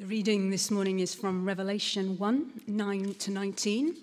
The 0.00 0.06
reading 0.06 0.50
this 0.50 0.70
morning 0.70 1.00
is 1.00 1.12
from 1.12 1.44
Revelation 1.44 2.18
1 2.18 2.60
9 2.68 3.14
to 3.14 3.30
19 3.32 3.96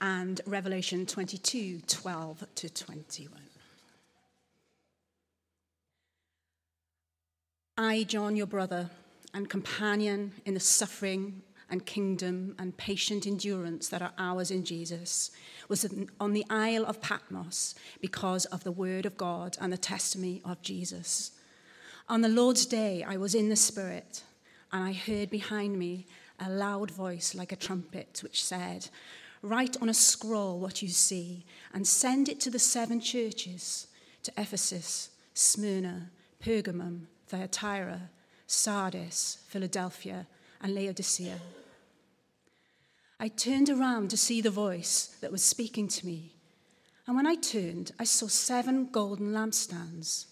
and 0.00 0.40
Revelation 0.46 1.04
22 1.04 1.82
12 1.86 2.44
to 2.54 2.70
21. 2.70 3.42
I, 7.76 8.04
John, 8.04 8.36
your 8.36 8.46
brother 8.46 8.88
and 9.34 9.50
companion 9.50 10.32
in 10.46 10.54
the 10.54 10.60
suffering 10.60 11.42
and 11.68 11.84
kingdom 11.84 12.54
and 12.58 12.74
patient 12.78 13.26
endurance 13.26 13.90
that 13.90 14.00
are 14.00 14.14
ours 14.16 14.50
in 14.50 14.64
Jesus, 14.64 15.30
was 15.68 15.86
on 16.18 16.32
the 16.32 16.46
Isle 16.48 16.86
of 16.86 17.02
Patmos 17.02 17.74
because 18.00 18.46
of 18.46 18.64
the 18.64 18.72
word 18.72 19.04
of 19.04 19.18
God 19.18 19.58
and 19.60 19.70
the 19.70 19.76
testimony 19.76 20.40
of 20.42 20.62
Jesus. 20.62 21.32
On 22.08 22.22
the 22.22 22.30
Lord's 22.30 22.64
day, 22.64 23.04
I 23.06 23.18
was 23.18 23.34
in 23.34 23.50
the 23.50 23.56
Spirit 23.56 24.22
and 24.74 24.82
I 24.82 24.92
heard 24.92 25.30
behind 25.30 25.78
me 25.78 26.04
a 26.40 26.50
loud 26.50 26.90
voice 26.90 27.32
like 27.32 27.52
a 27.52 27.56
trumpet, 27.56 28.18
which 28.24 28.42
said, 28.42 28.88
Write 29.40 29.80
on 29.80 29.88
a 29.88 29.94
scroll 29.94 30.58
what 30.58 30.82
you 30.82 30.88
see 30.88 31.46
and 31.72 31.86
send 31.86 32.28
it 32.28 32.40
to 32.40 32.50
the 32.50 32.58
seven 32.58 33.00
churches 33.00 33.86
to 34.24 34.32
Ephesus, 34.36 35.10
Smyrna, 35.32 36.10
Pergamum, 36.42 37.02
Thyatira, 37.28 38.10
Sardis, 38.48 39.38
Philadelphia, 39.46 40.26
and 40.60 40.74
Laodicea. 40.74 41.38
I 43.20 43.28
turned 43.28 43.70
around 43.70 44.10
to 44.10 44.16
see 44.16 44.40
the 44.40 44.50
voice 44.50 45.16
that 45.20 45.30
was 45.30 45.44
speaking 45.44 45.86
to 45.86 46.04
me. 46.04 46.32
And 47.06 47.14
when 47.14 47.28
I 47.28 47.36
turned, 47.36 47.92
I 48.00 48.04
saw 48.04 48.26
seven 48.26 48.88
golden 48.90 49.30
lampstands. 49.32 50.26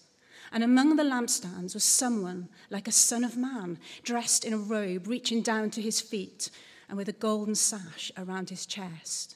And 0.53 0.63
among 0.63 0.95
the 0.95 1.03
lampstands 1.03 1.73
was 1.73 1.83
someone 1.83 2.47
like 2.69 2.87
a 2.87 2.91
son 2.91 3.23
of 3.23 3.35
man, 3.35 3.79
dressed 4.03 4.45
in 4.45 4.53
a 4.53 4.57
robe 4.57 5.07
reaching 5.07 5.41
down 5.41 5.71
to 5.71 5.81
his 5.81 5.99
feet 5.99 6.51
and 6.87 6.95
with 6.95 7.09
a 7.09 7.13
golden 7.13 7.55
sash 7.55 8.11
around 8.15 8.51
his 8.51 8.67
chest. 8.67 9.35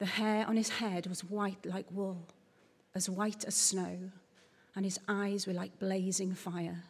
The 0.00 0.06
hair 0.06 0.44
on 0.46 0.56
his 0.56 0.70
head 0.70 1.06
was 1.06 1.22
white 1.22 1.64
like 1.64 1.86
wool, 1.92 2.26
as 2.96 3.08
white 3.08 3.44
as 3.44 3.54
snow, 3.54 3.96
and 4.74 4.84
his 4.84 4.98
eyes 5.06 5.46
were 5.46 5.52
like 5.52 5.78
blazing 5.78 6.34
fire. 6.34 6.82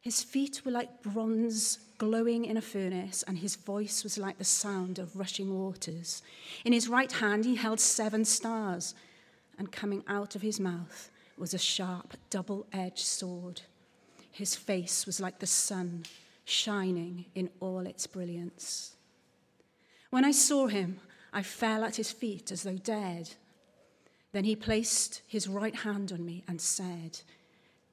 His 0.00 0.22
feet 0.22 0.62
were 0.64 0.72
like 0.72 1.02
bronze 1.02 1.80
glowing 1.98 2.46
in 2.46 2.56
a 2.56 2.62
furnace, 2.62 3.24
and 3.26 3.36
his 3.36 3.56
voice 3.56 4.04
was 4.04 4.16
like 4.16 4.38
the 4.38 4.44
sound 4.44 4.98
of 4.98 5.16
rushing 5.16 5.52
waters. 5.58 6.22
In 6.64 6.72
his 6.72 6.88
right 6.88 7.12
hand, 7.12 7.44
he 7.44 7.56
held 7.56 7.80
seven 7.80 8.24
stars, 8.24 8.94
and 9.58 9.70
coming 9.70 10.02
out 10.06 10.34
of 10.34 10.42
his 10.42 10.60
mouth, 10.60 11.10
was 11.38 11.54
a 11.54 11.58
sharp, 11.58 12.14
double 12.30 12.66
edged 12.72 13.04
sword. 13.04 13.62
His 14.30 14.54
face 14.54 15.06
was 15.06 15.20
like 15.20 15.38
the 15.38 15.46
sun, 15.46 16.04
shining 16.44 17.26
in 17.34 17.50
all 17.60 17.86
its 17.86 18.06
brilliance. 18.06 18.96
When 20.10 20.24
I 20.24 20.30
saw 20.30 20.66
him, 20.66 21.00
I 21.32 21.42
fell 21.42 21.84
at 21.84 21.96
his 21.96 22.10
feet 22.10 22.50
as 22.50 22.62
though 22.62 22.78
dead. 22.78 23.30
Then 24.32 24.44
he 24.44 24.56
placed 24.56 25.22
his 25.26 25.48
right 25.48 25.74
hand 25.74 26.12
on 26.12 26.24
me 26.24 26.44
and 26.48 26.60
said, 26.60 27.20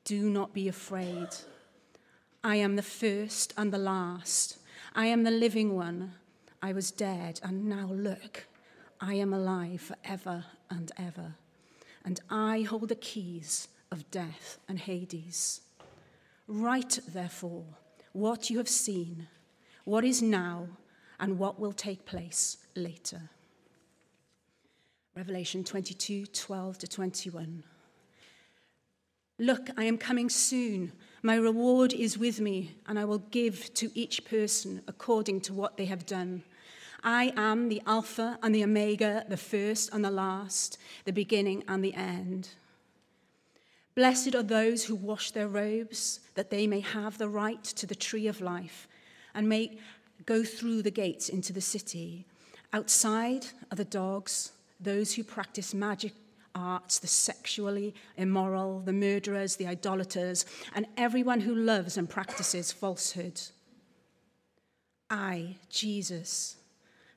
Do 0.03 0.29
not 0.29 0.53
be 0.53 0.67
afraid. 0.67 1.29
I 2.43 2.57
am 2.57 2.75
the 2.75 2.81
first 2.81 3.53
and 3.57 3.71
the 3.71 3.77
last. 3.77 4.57
I 4.95 5.07
am 5.07 5.23
the 5.23 5.31
living 5.31 5.75
one. 5.75 6.13
I 6.61 6.73
was 6.73 6.91
dead, 6.91 7.39
and 7.43 7.65
now 7.65 7.87
look, 7.87 8.45
I 9.01 9.15
am 9.15 9.33
alive 9.33 9.81
forever 9.81 10.45
and 10.69 10.91
ever 10.97 11.35
and 12.05 12.19
I 12.29 12.61
hold 12.61 12.89
the 12.89 12.95
keys 12.95 13.67
of 13.91 14.09
death 14.11 14.59
and 14.67 14.79
Hades. 14.79 15.61
Write, 16.47 16.99
therefore, 17.07 17.65
what 18.11 18.49
you 18.49 18.57
have 18.57 18.69
seen, 18.69 19.27
what 19.85 20.03
is 20.03 20.21
now, 20.21 20.67
and 21.19 21.39
what 21.39 21.59
will 21.59 21.73
take 21.73 22.05
place 22.05 22.57
later. 22.75 23.29
Revelation 25.15 25.63
22 25.63 26.25
12 26.25 26.77
to 26.79 26.87
21. 26.87 27.63
Look, 29.39 29.69
I 29.77 29.85
am 29.85 29.97
coming 29.97 30.29
soon. 30.29 30.91
My 31.21 31.35
reward 31.35 31.93
is 31.93 32.17
with 32.17 32.39
me, 32.39 32.75
and 32.87 32.99
I 32.99 33.05
will 33.05 33.19
give 33.19 33.73
to 33.75 33.91
each 33.93 34.25
person 34.25 34.81
according 34.87 35.41
to 35.41 35.53
what 35.53 35.77
they 35.77 35.85
have 35.85 36.05
done. 36.05 36.43
I 37.03 37.33
am 37.35 37.67
the 37.67 37.81
Alpha 37.85 38.39
and 38.41 38.55
the 38.55 38.63
Omega, 38.63 39.25
the 39.27 39.37
first 39.37 39.89
and 39.91 40.05
the 40.05 40.11
last, 40.11 40.77
the 41.03 41.11
beginning 41.11 41.63
and 41.67 41.83
the 41.83 41.93
end. 41.93 42.49
Blessed 43.95 44.33
are 44.35 44.43
those 44.43 44.85
who 44.85 44.95
wash 44.95 45.31
their 45.31 45.47
robes, 45.47 46.21
that 46.35 46.49
they 46.49 46.65
may 46.65 46.79
have 46.79 47.17
the 47.17 47.27
right 47.27 47.63
to 47.63 47.85
the 47.85 47.95
tree 47.95 48.27
of 48.27 48.41
life 48.41 48.87
and 49.35 49.49
may 49.49 49.77
go 50.25 50.43
through 50.43 50.81
the 50.81 50.91
gates 50.91 51.29
into 51.29 51.51
the 51.51 51.61
city. 51.61 52.25
Outside 52.71 53.47
are 53.69 53.75
the 53.75 53.85
dogs, 53.85 54.53
those 54.79 55.13
who 55.13 55.23
practice 55.23 55.73
magic 55.73 56.13
arts, 56.55 56.99
the 56.99 57.07
sexually 57.07 57.93
immoral, 58.15 58.79
the 58.79 58.93
murderers, 58.93 59.57
the 59.57 59.67
idolaters, 59.67 60.45
and 60.73 60.85
everyone 60.97 61.41
who 61.41 61.53
loves 61.53 61.97
and 61.97 62.09
practices 62.09 62.71
falsehood. 62.71 63.41
I, 65.09 65.57
Jesus, 65.69 66.55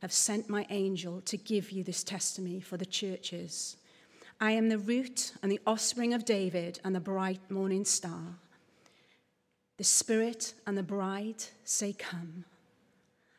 have 0.02 0.12
sent 0.12 0.48
my 0.48 0.66
angel 0.70 1.20
to 1.22 1.36
give 1.36 1.70
you 1.70 1.82
this 1.82 2.04
testimony 2.04 2.60
for 2.60 2.76
the 2.76 2.86
churches. 2.86 3.76
I 4.40 4.52
am 4.52 4.68
the 4.68 4.78
root 4.78 5.32
and 5.42 5.50
the 5.50 5.60
offspring 5.66 6.12
of 6.12 6.24
David 6.24 6.80
and 6.84 6.94
the 6.94 7.00
bright 7.00 7.50
morning 7.50 7.84
star. 7.84 8.36
The 9.78 9.84
Spirit 9.84 10.54
and 10.66 10.76
the 10.76 10.82
bride 10.82 11.44
say, 11.64 11.92
Come. 11.92 12.44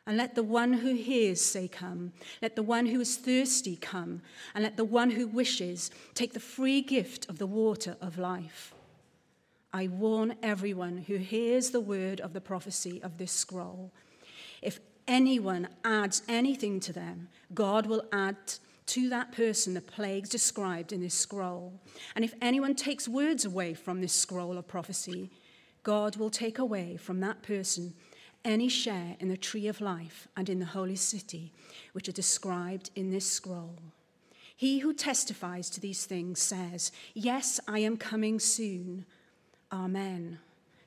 And 0.06 0.16
let 0.16 0.34
the 0.34 0.42
one 0.42 0.72
who 0.72 0.94
hears 0.94 1.40
say, 1.40 1.68
Come. 1.68 2.12
Let 2.40 2.56
the 2.56 2.62
one 2.62 2.86
who 2.86 3.00
is 3.00 3.16
thirsty 3.16 3.76
come. 3.76 4.22
And 4.54 4.64
let 4.64 4.76
the 4.76 4.84
one 4.84 5.10
who 5.10 5.26
wishes 5.26 5.90
take 6.14 6.32
the 6.32 6.40
free 6.40 6.80
gift 6.80 7.28
of 7.28 7.38
the 7.38 7.46
water 7.46 7.96
of 8.00 8.18
life. 8.18 8.74
I 9.72 9.88
warn 9.88 10.34
everyone 10.42 10.98
who 11.06 11.16
hears 11.16 11.70
the 11.70 11.80
word 11.80 12.20
of 12.20 12.32
the 12.32 12.40
prophecy 12.40 13.02
of 13.02 13.18
this 13.18 13.32
scroll. 13.32 13.92
If 14.62 14.80
anyone 15.08 15.68
adds 15.84 16.22
anything 16.28 16.78
to 16.80 16.92
them, 16.92 17.28
God 17.54 17.86
will 17.86 18.04
add 18.12 18.36
to 18.86 19.08
that 19.08 19.32
person 19.32 19.74
the 19.74 19.80
plagues 19.80 20.28
described 20.28 20.92
in 20.92 21.00
this 21.00 21.14
scroll. 21.14 21.72
And 22.14 22.24
if 22.24 22.34
anyone 22.40 22.74
takes 22.74 23.08
words 23.08 23.44
away 23.44 23.74
from 23.74 24.00
this 24.00 24.12
scroll 24.12 24.56
of 24.56 24.68
prophecy, 24.68 25.30
God 25.82 26.16
will 26.16 26.30
take 26.30 26.58
away 26.58 26.96
from 26.96 27.20
that 27.20 27.42
person 27.42 27.94
any 28.44 28.68
share 28.68 29.16
in 29.18 29.28
the 29.28 29.36
tree 29.36 29.66
of 29.66 29.80
life 29.80 30.28
and 30.36 30.48
in 30.48 30.58
the 30.58 30.66
holy 30.66 30.96
city, 30.96 31.52
which 31.92 32.08
are 32.08 32.12
described 32.12 32.90
in 32.94 33.10
this 33.10 33.30
scroll. 33.30 33.78
He 34.56 34.78
who 34.80 34.92
testifies 34.92 35.70
to 35.70 35.80
these 35.80 36.04
things 36.04 36.40
says, 36.40 36.90
Yes, 37.14 37.60
I 37.68 37.80
am 37.80 37.96
coming 37.96 38.40
soon. 38.40 39.04
Amen. 39.70 40.38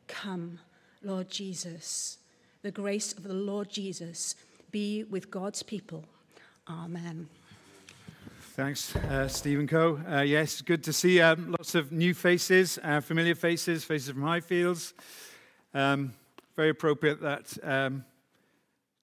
Come, 0.07 0.59
Lord 1.03 1.29
Jesus 1.29 2.17
the 2.61 2.71
grace 2.71 3.13
of 3.13 3.23
the 3.23 3.33
Lord 3.33 3.69
Jesus 3.69 4.35
be 4.71 5.03
with 5.03 5.31
God's 5.31 5.63
people. 5.63 6.03
Amen. 6.69 7.27
Thanks, 8.53 8.95
uh, 8.95 9.27
Stephen 9.27 9.67
Coe. 9.67 9.99
Uh, 10.09 10.21
yes, 10.21 10.61
good 10.61 10.83
to 10.83 10.93
see 10.93 11.21
um, 11.21 11.51
lots 11.51 11.73
of 11.73 11.91
new 11.91 12.13
faces, 12.13 12.77
uh, 12.83 12.99
familiar 13.01 13.33
faces, 13.33 13.83
faces 13.83 14.11
from 14.11 14.21
Highfields. 14.21 14.93
Um, 15.73 16.13
very 16.55 16.69
appropriate 16.69 17.21
that 17.21 17.57
um, 17.63 18.05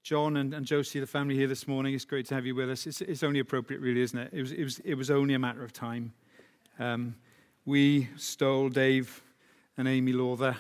John 0.03 0.37
and, 0.37 0.55
and, 0.55 0.65
Josie, 0.65 1.01
the 1.01 1.07
family 1.07 1.35
here 1.35 1.49
this 1.49 1.67
morning, 1.67 1.95
it's 1.95 2.05
great 2.05 2.27
to 2.27 2.35
have 2.35 2.47
you 2.47 2.55
with 2.55 2.71
us. 2.71 2.87
It's, 2.87 3.01
it's 3.01 3.23
only 3.23 3.41
appropriate, 3.41 3.81
really, 3.81 4.03
isn't 4.03 4.19
it? 4.19 4.31
It 4.33 4.41
was, 4.41 4.53
it 4.53 4.65
was, 4.65 4.79
it 4.81 4.95
was 4.95 5.11
only 5.11 5.35
a 5.35 5.39
matter 5.39 5.65
of 5.65 5.73
time. 5.73 6.13
Um, 6.79 7.17
we 7.65 8.09
stole 8.17 8.69
Dave 8.69 9.23
and 9.77 9.89
Amy 9.89 10.13
Lawther 10.13 10.57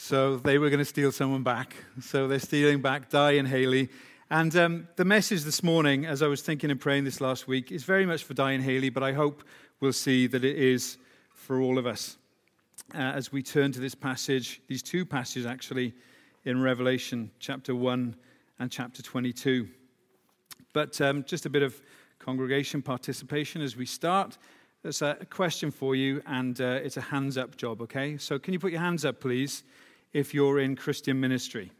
so 0.00 0.36
they 0.36 0.58
were 0.58 0.70
going 0.70 0.78
to 0.78 0.84
steal 0.84 1.10
someone 1.10 1.42
back. 1.42 1.74
So 2.00 2.28
they're 2.28 2.38
stealing 2.38 2.80
back 2.80 3.10
Di 3.10 3.32
and 3.32 3.48
Haley. 3.48 3.88
And 4.30 4.54
um, 4.54 4.88
the 4.94 5.04
message 5.04 5.42
this 5.42 5.62
morning, 5.62 6.06
as 6.06 6.22
I 6.22 6.28
was 6.28 6.40
thinking 6.40 6.70
and 6.70 6.80
praying 6.80 7.02
this 7.02 7.20
last 7.20 7.48
week, 7.48 7.72
is 7.72 7.82
very 7.82 8.06
much 8.06 8.22
for 8.22 8.32
Di 8.32 8.52
and 8.52 8.62
Haley, 8.62 8.90
but 8.90 9.02
I 9.02 9.12
hope 9.12 9.42
we'll 9.80 9.92
see 9.92 10.28
that 10.28 10.44
it 10.44 10.56
is 10.56 10.98
for 11.32 11.60
all 11.60 11.78
of 11.78 11.86
us. 11.86 12.16
Uh, 12.94 12.98
as 12.98 13.32
we 13.32 13.42
turn 13.42 13.72
to 13.72 13.80
this 13.80 13.96
passage, 13.96 14.62
these 14.68 14.84
two 14.84 15.04
passages 15.04 15.46
actually, 15.46 15.92
in 16.44 16.62
Revelation 16.62 17.30
chapter 17.40 17.74
1 17.74 18.14
and 18.60 18.70
chapter 18.70 19.02
22. 19.02 19.68
But 20.72 21.00
um, 21.00 21.24
just 21.24 21.44
a 21.44 21.50
bit 21.50 21.64
of 21.64 21.74
congregation 22.20 22.82
participation 22.82 23.62
as 23.62 23.76
we 23.76 23.84
start. 23.84 24.38
There's 24.84 25.02
a 25.02 25.16
question 25.28 25.72
for 25.72 25.96
you, 25.96 26.22
and 26.24 26.60
uh, 26.60 26.78
it's 26.84 26.96
a 26.96 27.00
hands 27.00 27.36
up 27.36 27.56
job, 27.56 27.82
okay? 27.82 28.16
So, 28.16 28.38
can 28.38 28.52
you 28.52 28.60
put 28.60 28.70
your 28.70 28.80
hands 28.80 29.04
up, 29.04 29.20
please? 29.20 29.64
If 30.12 30.34
you're 30.34 30.58
in 30.58 30.76
Christian 30.76 31.20
ministry. 31.20 31.72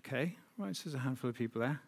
Okay, 0.00 0.36
right, 0.58 0.76
so 0.76 0.82
there's 0.84 0.94
a 0.94 0.98
handful 0.98 1.30
of 1.30 1.36
people 1.36 1.60
there. 1.60 1.80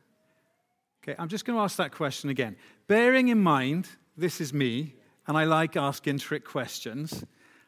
Okay, 1.02 1.14
I'm 1.18 1.28
just 1.28 1.44
going 1.44 1.56
to 1.58 1.62
ask 1.62 1.76
that 1.76 1.92
question 1.92 2.30
again. 2.30 2.56
Bearing 2.86 3.28
in 3.28 3.40
mind, 3.40 3.88
this 4.16 4.40
is 4.40 4.52
me, 4.52 4.94
and 5.26 5.36
I 5.36 5.44
like 5.44 5.76
asking 5.76 6.18
trick 6.18 6.44
questions, 6.44 7.24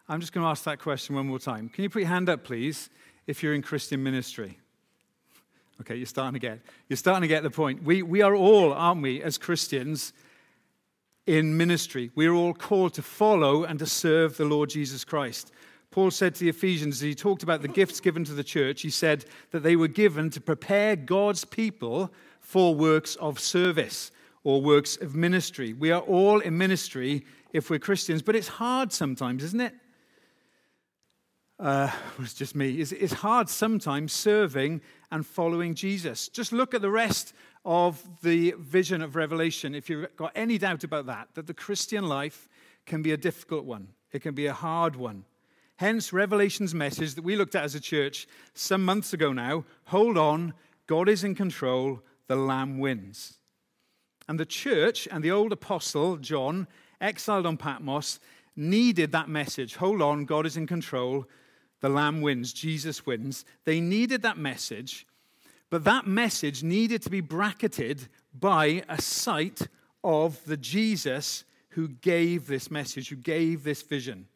I'm 0.09 0.21
just 0.21 0.33
going 0.33 0.45
to 0.45 0.51
ask 0.51 0.65
that 0.65 0.79
question 0.79 1.15
one 1.15 1.27
more 1.27 1.39
time. 1.39 1.69
Can 1.69 1.85
you 1.85 1.91
put 1.91 2.01
your 2.01 2.09
hand 2.09 2.29
up, 2.29 2.45
please, 2.45 2.89
if 3.27 3.43
you're 3.43 3.55
in 3.55 3.63
Christian 3.63 4.03
ministry? 4.03 4.59
Okay, 5.81 5.97
you're 5.97 6.07
starting 6.07 6.33
to 6.33 6.41
get 6.41 6.61
you're 6.89 6.97
starting 6.97 7.23
to 7.23 7.29
get 7.29 7.43
the 7.45 7.51
point. 7.51 7.85
We 7.85 8.03
we 8.03 8.23
are 8.23 8.35
all, 8.35 8.73
aren't 8.73 9.03
we, 9.03 9.23
as 9.23 9.39
Christians 9.39 10.13
in 11.29 11.59
ministry. 11.59 12.11
We 12.15 12.27
are 12.27 12.33
all 12.33 12.55
called 12.55 12.95
to 12.95 13.03
follow 13.03 13.63
and 13.65 13.79
to 13.81 13.87
serve 13.87 14.39
the 14.39 14.47
Lord 14.47 14.71
Jesus 14.71 15.05
Christ. 15.05 15.53
Paul 15.91 16.11
said 16.11 16.35
to 16.35 16.41
the 16.41 16.49
Ephesians, 16.49 16.97
as 16.97 17.01
he 17.03 17.15
talked 17.15 17.43
about 17.43 17.61
the 17.61 17.69
gifts 17.69 18.01
given 18.01 18.25
to 18.25 18.33
the 18.33 18.43
church, 18.43 18.81
he 18.81 18.89
said 18.89 19.27
that 19.51 19.63
they 19.63 19.77
were 19.77 19.89
given 19.89 20.31
to 20.31 20.41
prepare 20.41 20.97
God's 20.97 21.45
people 21.45 22.11
for 22.41 22.75
works 22.75 23.15
of 23.17 23.39
service 23.39 24.11
or 24.43 24.63
works 24.63 24.97
of 24.97 25.15
ministry. 25.15 25.75
We 25.75 25.91
are 25.91 26.01
all 26.01 26.41
in 26.41 26.57
ministry 26.57 27.27
if 27.53 27.69
we're 27.69 27.79
Christians, 27.79 28.23
but 28.23 28.35
it's 28.35 28.49
hard 28.49 28.91
sometimes, 28.91 29.45
isn't 29.45 29.61
it? 29.61 29.75
Uh, 31.61 31.91
just 32.37 32.57
me. 32.57 32.71
It's 32.71 33.13
hard 33.13 33.51
sometimes 33.51 34.15
serving 34.15 34.81
and 35.11 35.27
following 35.27 35.75
Jesus. 35.75 36.29
Just 36.29 36.53
look 36.53 36.73
at 36.73 36.81
the 36.81 36.91
rest 36.91 37.35
of 37.69 38.03
the 38.23 38.55
vision 38.59 39.03
of 39.03 39.15
Revelation, 39.15 39.75
if 39.75 39.91
you've 39.91 40.17
got 40.17 40.33
any 40.35 40.57
doubt 40.57 40.85
about 40.85 41.05
that, 41.05 41.29
that 41.35 41.47
the 41.47 41.53
Christian 41.53 42.09
life 42.09 42.49
can 42.87 43.03
be 43.03 43.13
a 43.13 43.17
difficult 43.19 43.67
one, 43.67 43.89
it 44.11 44.23
can 44.23 44.35
be 44.35 44.47
a 44.47 44.55
hard 44.55 44.97
one. 44.97 45.27
Hence, 45.77 46.11
Revelation's 46.11 46.75
message 46.75 47.15
that 47.15 47.25
we 47.25 47.37
looked 47.37 47.55
at 47.55 47.65
as 47.65 47.75
a 47.75 47.81
church 47.81 48.27
some 48.55 48.83
months 48.83 49.13
ago 49.13 49.35
now 49.35 49.67
hold 49.85 50.17
on, 50.17 50.55
God 50.87 51.11
is 51.11 51.25
in 51.25 51.35
control, 51.35 52.01
the 52.27 52.37
Lamb 52.37 52.79
wins. 52.79 53.39
And 54.27 54.41
the 54.41 54.47
church 54.47 55.07
and 55.13 55.23
the 55.23 55.31
old 55.31 55.53
apostle, 55.53 56.17
John, 56.17 56.69
exiled 57.03 57.45
on 57.45 57.59
Patmos, 57.59 58.19
needed 58.57 59.13
that 59.13 59.29
message 59.29 59.77
hold 59.77 60.01
on, 60.01 60.25
God 60.25 60.47
is 60.47 60.57
in 60.57 60.67
control, 60.67 61.27
the 61.81 61.91
Lamb 61.91 62.23
wins, 62.23 62.55
Jesus 62.55 63.05
wins. 63.05 63.45
They 63.67 63.79
needed 63.79 64.23
that 64.23 64.39
message, 64.39 65.07
but 65.71 65.85
that 65.85 66.07
message 66.07 66.63
needed 66.63 67.03
to 67.03 67.11
be 67.11 67.21
bracketed 67.21 68.09
by 68.33 68.83
a 68.89 69.01
sight 69.01 69.69
of 70.03 70.43
the 70.47 70.57
Jesus 70.57 71.45
who 71.71 71.89
gave 71.89 72.47
this 72.47 72.71
message, 72.71 73.09
who 73.09 73.17
gave 73.17 73.65
this 73.65 73.83
vision. 73.83 74.27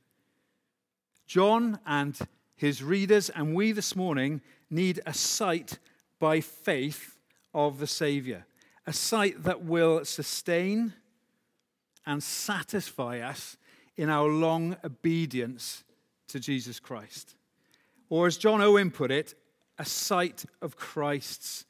John 1.26 1.78
and 1.86 2.18
his 2.54 2.82
readers 2.82 3.30
and 3.30 3.54
we 3.54 3.72
this 3.72 3.96
morning 3.96 4.42
need 4.70 5.00
a 5.06 5.14
sight 5.14 5.78
by 6.18 6.40
faith 6.40 7.18
of 7.54 7.78
the 7.78 7.86
Savior, 7.86 8.46
a 8.86 8.92
sight 8.92 9.42
that 9.44 9.64
will 9.64 10.04
sustain 10.04 10.92
and 12.06 12.22
satisfy 12.22 13.20
us 13.20 13.56
in 13.96 14.08
our 14.08 14.28
long 14.28 14.76
obedience 14.84 15.84
to 16.28 16.40
Jesus 16.40 16.80
Christ. 16.80 17.34
Or, 18.08 18.26
as 18.26 18.36
John 18.36 18.60
Owen 18.60 18.90
put 18.90 19.10
it, 19.10 19.34
a 19.78 19.84
sight 19.84 20.44
of 20.60 20.76
Christ's 20.76 21.64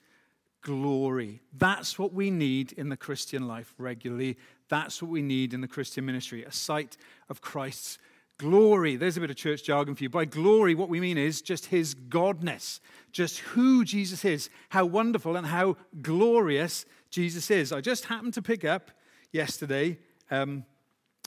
glory. 0.63 1.41
That's 1.53 1.99
what 1.99 2.13
we 2.13 2.31
need 2.31 2.73
in 2.73 2.89
the 2.89 2.97
Christian 2.97 3.47
life 3.49 3.75
regularly. 3.79 4.37
That's 4.69 5.03
what 5.03 5.11
we 5.11 5.23
need 5.23 5.55
in 5.55 5.61
the 5.61 5.69
Christian 5.69 6.07
ministry 6.07 6.45
a 6.45 6.53
sight 6.53 6.97
of 7.29 7.41
Christ's 7.41 7.99
Glory, 8.43 8.97
there's 8.97 9.17
a 9.17 9.21
bit 9.21 9.31
of 9.31 9.37
church 9.37 9.63
jargon 9.63 9.95
for 9.95 10.03
you. 10.03 10.11
By 10.11 10.25
glory, 10.25 10.75
what 10.75 10.89
we 10.89 10.99
mean 10.99 11.17
is 11.17 11.43
just 11.43 11.67
his 11.67 11.95
godness, 11.95 12.81
just 13.13 13.39
who 13.39 13.85
Jesus 13.85 14.25
is, 14.25 14.51
how 14.71 14.85
wonderful 14.85 15.37
and 15.37 15.47
how 15.47 15.77
glorious 16.01 16.85
Jesus 17.09 17.53
is. 17.53 17.73
I 17.73 17.81
just 17.81 18.07
happened 18.07 18.35
to 18.35 18.43
pick 18.43 18.65
up 18.65 18.91
yesterday 19.31 19.97
um, 20.29 20.65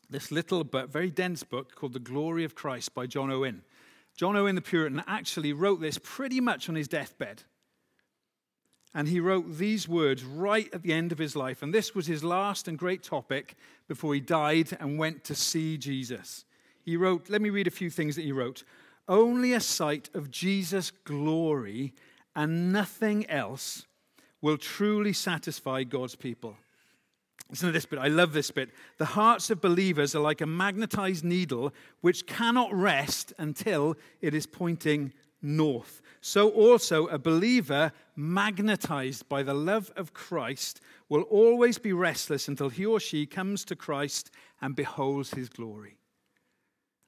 this 0.09 0.29
little 0.29 0.65
but 0.65 0.89
very 0.89 1.09
dense 1.09 1.41
book 1.43 1.73
called 1.73 1.93
The 1.93 1.99
Glory 1.99 2.43
of 2.43 2.53
Christ 2.53 2.93
by 2.93 3.05
John 3.05 3.31
Owen. 3.31 3.61
John 4.15 4.35
Owen 4.37 4.55
the 4.55 4.61
Puritan 4.61 5.03
actually 5.07 5.53
wrote 5.53 5.81
this 5.81 5.99
pretty 6.01 6.39
much 6.39 6.69
on 6.69 6.75
his 6.75 6.87
deathbed. 6.87 7.43
And 8.93 9.09
he 9.09 9.19
wrote 9.19 9.57
these 9.57 9.89
words 9.89 10.23
right 10.23 10.73
at 10.73 10.81
the 10.81 10.93
end 10.93 11.11
of 11.11 11.17
his 11.17 11.35
life. 11.35 11.61
And 11.61 11.73
this 11.73 11.93
was 11.93 12.07
his 12.07 12.23
last 12.23 12.69
and 12.69 12.77
great 12.77 13.03
topic 13.03 13.55
before 13.89 14.13
he 14.13 14.21
died 14.21 14.77
and 14.79 14.97
went 14.97 15.25
to 15.25 15.35
see 15.35 15.77
Jesus. 15.77 16.45
He 16.81 16.95
wrote, 16.95 17.29
let 17.29 17.41
me 17.41 17.49
read 17.49 17.67
a 17.67 17.71
few 17.71 17.89
things 17.89 18.15
that 18.15 18.21
he 18.23 18.31
wrote. 18.31 18.63
Only 19.07 19.51
a 19.51 19.59
sight 19.59 20.09
of 20.13 20.31
Jesus' 20.31 20.91
glory 20.91 21.93
and 22.35 22.71
nothing 22.71 23.29
else 23.29 23.85
will 24.41 24.57
truly 24.57 25.11
satisfy 25.11 25.83
God's 25.83 26.15
people. 26.15 26.55
Listen 27.49 27.67
to 27.67 27.73
this 27.73 27.85
bit. 27.85 27.99
I 27.99 28.07
love 28.07 28.33
this 28.33 28.49
bit. 28.49 28.71
The 28.97 29.05
hearts 29.05 29.49
of 29.49 29.61
believers 29.61 30.15
are 30.15 30.21
like 30.21 30.41
a 30.41 30.47
magnetized 30.47 31.23
needle 31.23 31.73
which 32.01 32.25
cannot 32.25 32.73
rest 32.73 33.33
until 33.37 33.95
it 34.21 34.33
is 34.33 34.47
pointing 34.47 35.13
north. 35.41 36.01
So, 36.21 36.49
also, 36.49 37.05
a 37.07 37.19
believer 37.19 37.91
magnetized 38.15 39.29
by 39.29 39.43
the 39.43 39.53
love 39.53 39.91
of 39.95 40.13
Christ 40.13 40.81
will 41.07 41.21
always 41.23 41.77
be 41.77 41.93
restless 41.93 42.47
until 42.47 42.69
he 42.69 42.85
or 42.85 42.99
she 42.99 43.27
comes 43.27 43.63
to 43.65 43.75
Christ 43.75 44.31
and 44.59 44.75
beholds 44.75 45.31
his 45.31 45.49
glory. 45.49 45.97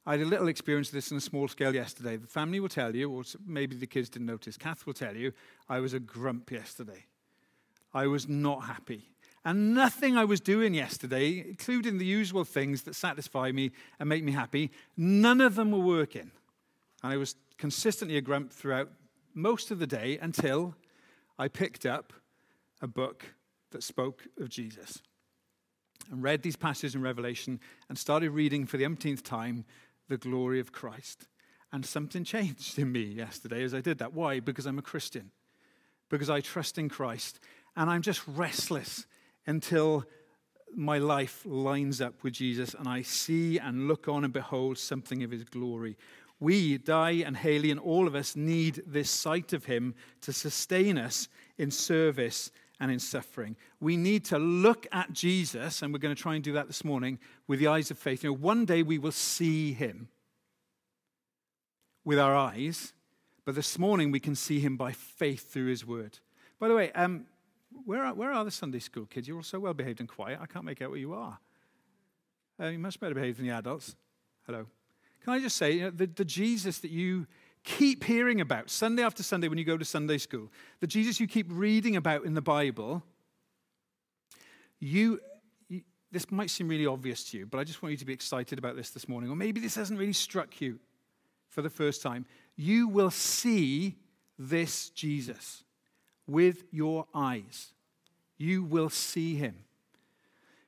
I 0.05 0.11
had 0.11 0.21
a 0.21 0.25
little 0.25 0.47
experience 0.47 0.89
of 0.89 0.93
this 0.93 1.11
on 1.11 1.17
a 1.17 1.21
small 1.21 1.47
scale 1.47 1.73
yesterday. 1.73 2.15
The 2.15 2.27
family 2.27 2.59
will 2.59 2.69
tell 2.69 2.95
you, 2.95 3.11
or 3.11 3.23
maybe 3.45 3.75
the 3.75 3.87
kids 3.87 4.07
didn't 4.07 4.27
notice, 4.27 4.55
Kath 4.55 4.85
will 4.85 4.93
tell 4.93 5.15
you, 5.15 5.33
I 5.67 5.79
was 5.79 5.93
a 5.93 5.99
grump 5.99 6.51
yesterday. 6.51 7.07
I 7.93 8.07
was 8.07 8.29
not 8.29 8.65
happy. 8.65 9.09
And 9.47 9.73
nothing 9.73 10.17
I 10.17 10.25
was 10.25 10.41
doing 10.41 10.73
yesterday, 10.73 11.39
including 11.39 11.99
the 11.99 12.05
usual 12.05 12.43
things 12.43 12.81
that 12.81 12.95
satisfy 12.95 13.53
me 13.53 13.71
and 13.97 14.09
make 14.09 14.21
me 14.21 14.33
happy, 14.33 14.71
none 14.97 15.39
of 15.39 15.55
them 15.55 15.71
were 15.71 15.79
working. 15.79 16.31
And 17.01 17.13
I 17.13 17.15
was 17.15 17.37
consistently 17.57 18.17
a 18.17 18.21
grump 18.21 18.51
throughout 18.51 18.89
most 19.33 19.71
of 19.71 19.79
the 19.79 19.87
day 19.87 20.17
until 20.21 20.75
I 21.39 21.47
picked 21.47 21.85
up 21.85 22.11
a 22.81 22.87
book 22.87 23.35
that 23.71 23.83
spoke 23.83 24.25
of 24.37 24.49
Jesus 24.49 25.01
and 26.11 26.21
read 26.21 26.43
these 26.43 26.57
passages 26.57 26.93
in 26.93 27.01
Revelation 27.01 27.61
and 27.87 27.97
started 27.97 28.31
reading 28.31 28.65
for 28.65 28.75
the 28.75 28.83
umpteenth 28.85 29.23
time 29.23 29.63
the 30.09 30.17
glory 30.17 30.59
of 30.59 30.73
Christ. 30.73 31.25
And 31.71 31.85
something 31.85 32.23
changed 32.25 32.77
in 32.77 32.91
me 32.91 33.03
yesterday 33.03 33.63
as 33.63 33.73
I 33.73 33.79
did 33.79 33.99
that. 33.99 34.11
Why? 34.11 34.41
Because 34.41 34.65
I'm 34.65 34.77
a 34.77 34.81
Christian, 34.81 35.31
because 36.09 36.29
I 36.29 36.41
trust 36.41 36.77
in 36.77 36.89
Christ. 36.89 37.39
And 37.77 37.89
I'm 37.89 38.01
just 38.01 38.27
restless 38.27 39.05
until 39.47 40.05
my 40.75 40.97
life 40.97 41.41
lines 41.45 42.01
up 42.01 42.23
with 42.23 42.33
Jesus 42.33 42.75
and 42.75 42.87
I 42.87 43.01
see 43.01 43.57
and 43.57 43.87
look 43.87 44.07
on 44.07 44.23
and 44.23 44.33
behold 44.33 44.77
something 44.77 45.23
of 45.23 45.31
his 45.31 45.43
glory. 45.45 45.97
We, 46.39 46.77
Di 46.77 47.23
and 47.23 47.35
Haley, 47.35 47.71
and 47.71 47.79
all 47.79 48.05
of 48.05 48.13
us 48.13 48.35
need 48.35 48.83
this 48.85 49.09
sight 49.09 49.53
of 49.53 49.65
him 49.65 49.95
to 50.21 50.31
sustain 50.31 50.97
us 50.97 51.29
in 51.57 51.71
service 51.71 52.51
and 52.79 52.91
in 52.91 52.99
suffering. 52.99 53.55
We 53.79 53.97
need 53.97 54.25
to 54.25 54.37
look 54.37 54.85
at 54.91 55.11
Jesus, 55.13 55.81
and 55.81 55.91
we're 55.91 55.99
going 55.99 56.15
to 56.15 56.21
try 56.21 56.35
and 56.35 56.43
do 56.43 56.53
that 56.53 56.67
this 56.67 56.83
morning 56.83 57.17
with 57.47 57.59
the 57.59 57.67
eyes 57.67 57.89
of 57.89 57.97
faith. 57.97 58.23
You 58.23 58.29
know, 58.29 58.35
one 58.35 58.65
day 58.65 58.83
we 58.83 58.99
will 58.99 59.11
see 59.11 59.73
him 59.73 60.09
with 62.05 62.19
our 62.19 62.35
eyes, 62.35 62.93
but 63.43 63.55
this 63.55 63.79
morning 63.79 64.11
we 64.11 64.19
can 64.19 64.35
see 64.35 64.59
him 64.59 64.77
by 64.77 64.91
faith 64.91 65.51
through 65.51 65.67
his 65.67 65.87
word. 65.87 66.19
By 66.59 66.67
the 66.67 66.75
way, 66.75 66.91
um, 66.91 67.25
where, 67.85 68.03
are, 68.05 68.13
where 68.13 68.31
are 68.31 68.43
the 68.43 68.51
Sunday 68.51 68.79
school 68.79 69.05
kids? 69.05 69.27
You're 69.27 69.37
all 69.37 69.43
so 69.43 69.59
well 69.59 69.73
behaved 69.73 69.99
and 69.99 70.09
quiet. 70.09 70.39
I 70.41 70.45
can't 70.45 70.65
make 70.65 70.81
out 70.81 70.89
where 70.89 70.99
you 70.99 71.13
are. 71.13 71.39
Uh, 72.59 72.67
you're 72.67 72.79
much 72.79 72.99
better 72.99 73.13
behaved 73.13 73.39
than 73.39 73.47
the 73.47 73.53
adults. 73.53 73.95
Hello. 74.45 74.65
Can 75.23 75.33
I 75.33 75.39
just 75.39 75.57
say, 75.57 75.73
you 75.73 75.81
know, 75.81 75.89
the, 75.89 76.07
the 76.07 76.25
Jesus 76.25 76.79
that 76.79 76.91
you 76.91 77.27
keep 77.63 78.03
hearing 78.03 78.39
about 78.41 78.69
Sunday 78.69 79.03
after 79.03 79.23
Sunday 79.23 79.47
when 79.47 79.57
you 79.57 79.65
go 79.65 79.77
to 79.77 79.85
Sunday 79.85 80.17
school, 80.17 80.49
the 80.79 80.87
Jesus 80.87 81.19
you 81.19 81.27
keep 81.27 81.47
reading 81.49 81.95
about 81.95 82.23
in 82.23 82.33
the 82.33 82.41
Bible, 82.41 83.03
you, 84.79 85.19
you, 85.67 85.81
this 86.11 86.31
might 86.31 86.49
seem 86.49 86.67
really 86.67 86.85
obvious 86.85 87.23
to 87.31 87.37
you, 87.37 87.45
but 87.45 87.59
I 87.59 87.63
just 87.63 87.83
want 87.83 87.91
you 87.91 87.97
to 87.97 88.05
be 88.05 88.13
excited 88.13 88.57
about 88.57 88.75
this 88.75 88.91
this 88.91 89.09
morning. 89.09 89.29
Or 89.29 89.35
maybe 89.35 89.59
this 89.59 89.75
hasn't 89.75 89.99
really 89.99 90.13
struck 90.13 90.61
you 90.61 90.79
for 91.49 91.61
the 91.61 91.69
first 91.69 92.01
time. 92.01 92.25
You 92.55 92.87
will 92.87 93.11
see 93.11 93.97
this 94.39 94.89
Jesus 94.91 95.63
with 96.27 96.63
your 96.71 97.07
eyes. 97.13 97.73
You 98.37 98.63
will 98.63 98.89
see 98.89 99.35
him. 99.35 99.63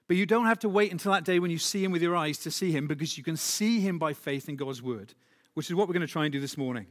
But 0.08 0.18
you 0.18 0.26
don't 0.26 0.46
have 0.46 0.60
to 0.60 0.70
wait 0.70 0.92
until 0.92 1.12
that 1.12 1.24
day 1.24 1.38
when 1.38 1.52
you 1.52 1.60
see 1.60 1.84
him 1.84 1.92
with 1.92 2.02
your 2.02 2.16
eyes 2.16 2.40
to 2.40 2.52
see 2.52 2.72
him 2.72 2.88
because 2.88 3.18
you 3.18 3.24
can 3.24 3.38
see 3.38 3.80
him 3.80 4.00
by 4.00 4.14
faith 4.14 4.50
in 4.50 4.56
God's 4.56 4.82
word 4.82 5.14
which 5.60 5.70
is 5.70 5.76
what 5.76 5.90
we're 5.90 5.94
going 5.94 6.08
to 6.08 6.12
try 6.12 6.24
and 6.24 6.32
do 6.32 6.40
this 6.40 6.58
morning. 6.58 6.86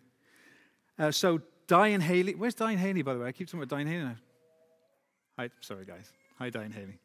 Uh, 0.99 1.11
so, 1.11 1.41
Di 1.67 1.89
and 1.89 2.03
Haley, 2.03 2.35
where's 2.35 2.55
Di 2.55 2.73
and 2.73 2.79
Haley, 2.79 3.01
by 3.01 3.15
the 3.15 3.21
way? 3.21 3.29
I 3.29 3.33
keep 3.33 3.47
talking 3.47 3.61
about 3.63 3.75
Di 3.75 3.81
and 3.81 3.89
Haley 3.89 4.05
now. 4.05 4.17
Hi, 5.39 5.49
sorry, 5.61 5.87
guys. 5.87 6.13
Hi, 6.39 6.51
Di 6.51 6.63
and 6.63 6.75
Haley. 6.75 6.99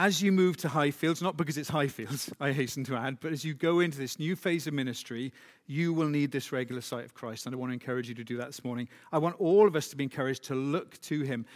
As 0.00 0.22
you 0.22 0.30
move 0.30 0.56
to 0.58 0.68
Highfields, 0.68 1.20
not 1.20 1.36
because 1.36 1.58
it's 1.58 1.72
Highfields, 1.72 2.32
I 2.40 2.52
hasten 2.52 2.84
to 2.84 2.94
add, 2.94 3.18
but 3.18 3.32
as 3.32 3.44
you 3.44 3.52
go 3.52 3.80
into 3.80 3.98
this 3.98 4.16
new 4.20 4.36
phase 4.36 4.68
of 4.68 4.74
ministry, 4.74 5.32
you 5.66 5.92
will 5.92 6.06
need 6.06 6.30
this 6.30 6.52
regular 6.52 6.82
sight 6.82 7.04
of 7.04 7.14
Christ. 7.14 7.46
And 7.46 7.54
I 7.54 7.58
want 7.58 7.70
to 7.70 7.74
encourage 7.74 8.08
you 8.08 8.14
to 8.14 8.22
do 8.22 8.36
that 8.36 8.46
this 8.46 8.62
morning. 8.62 8.88
I 9.10 9.18
want 9.18 9.34
all 9.40 9.66
of 9.66 9.74
us 9.74 9.88
to 9.88 9.96
be 9.96 10.04
encouraged 10.04 10.44
to 10.44 10.54
look 10.54 11.00
to 11.00 11.22
Him. 11.22 11.46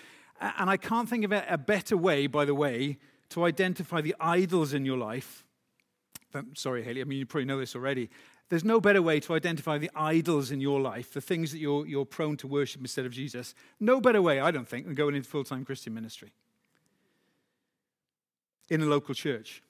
And 0.41 0.69
I 0.69 0.77
can't 0.77 1.09
think 1.09 1.25
of 1.25 1.31
a 1.31 1.57
better 1.57 1.97
way, 1.97 2.27
by 2.27 2.45
the 2.45 2.55
way, 2.55 2.99
to 3.29 3.45
identify 3.45 4.01
the 4.01 4.17
idols 4.19 4.75
in 4.75 4.85
your 4.85 4.99
life 4.99 5.45
sorry, 6.55 6.83
Haley, 6.83 7.03
I 7.03 7.05
mean, 7.05 7.19
you 7.19 7.27
probably 7.27 7.45
know 7.45 7.59
this 7.59 7.77
already. 7.77 8.09
There's 8.49 8.65
no 8.65 8.81
better 8.81 9.03
way 9.03 9.21
to 9.21 9.35
identify 9.35 9.77
the 9.77 9.91
idols 9.95 10.51
in 10.51 10.63
your 10.63 10.81
life, 10.81 11.13
the 11.13 11.21
things 11.21 11.53
that 11.53 11.59
you're, 11.59 11.87
you're 11.87 12.07
prone 12.07 12.37
to 12.39 12.47
worship 12.47 12.81
instead 12.81 13.07
of 13.07 13.13
Jesus. 13.13 13.55
No 13.81 14.01
better 14.01 14.21
way, 14.21 14.41
I 14.41 14.51
don't 14.51 14.67
think, 14.67 14.87
than 14.87 14.95
going 14.95 15.15
into 15.15 15.29
full 15.29 15.45
time 15.45 15.65
Christian 15.65 15.95
ministry 15.95 16.33
in 18.69 18.83
a 18.83 18.87
local 18.87 19.15
church. 19.15 19.63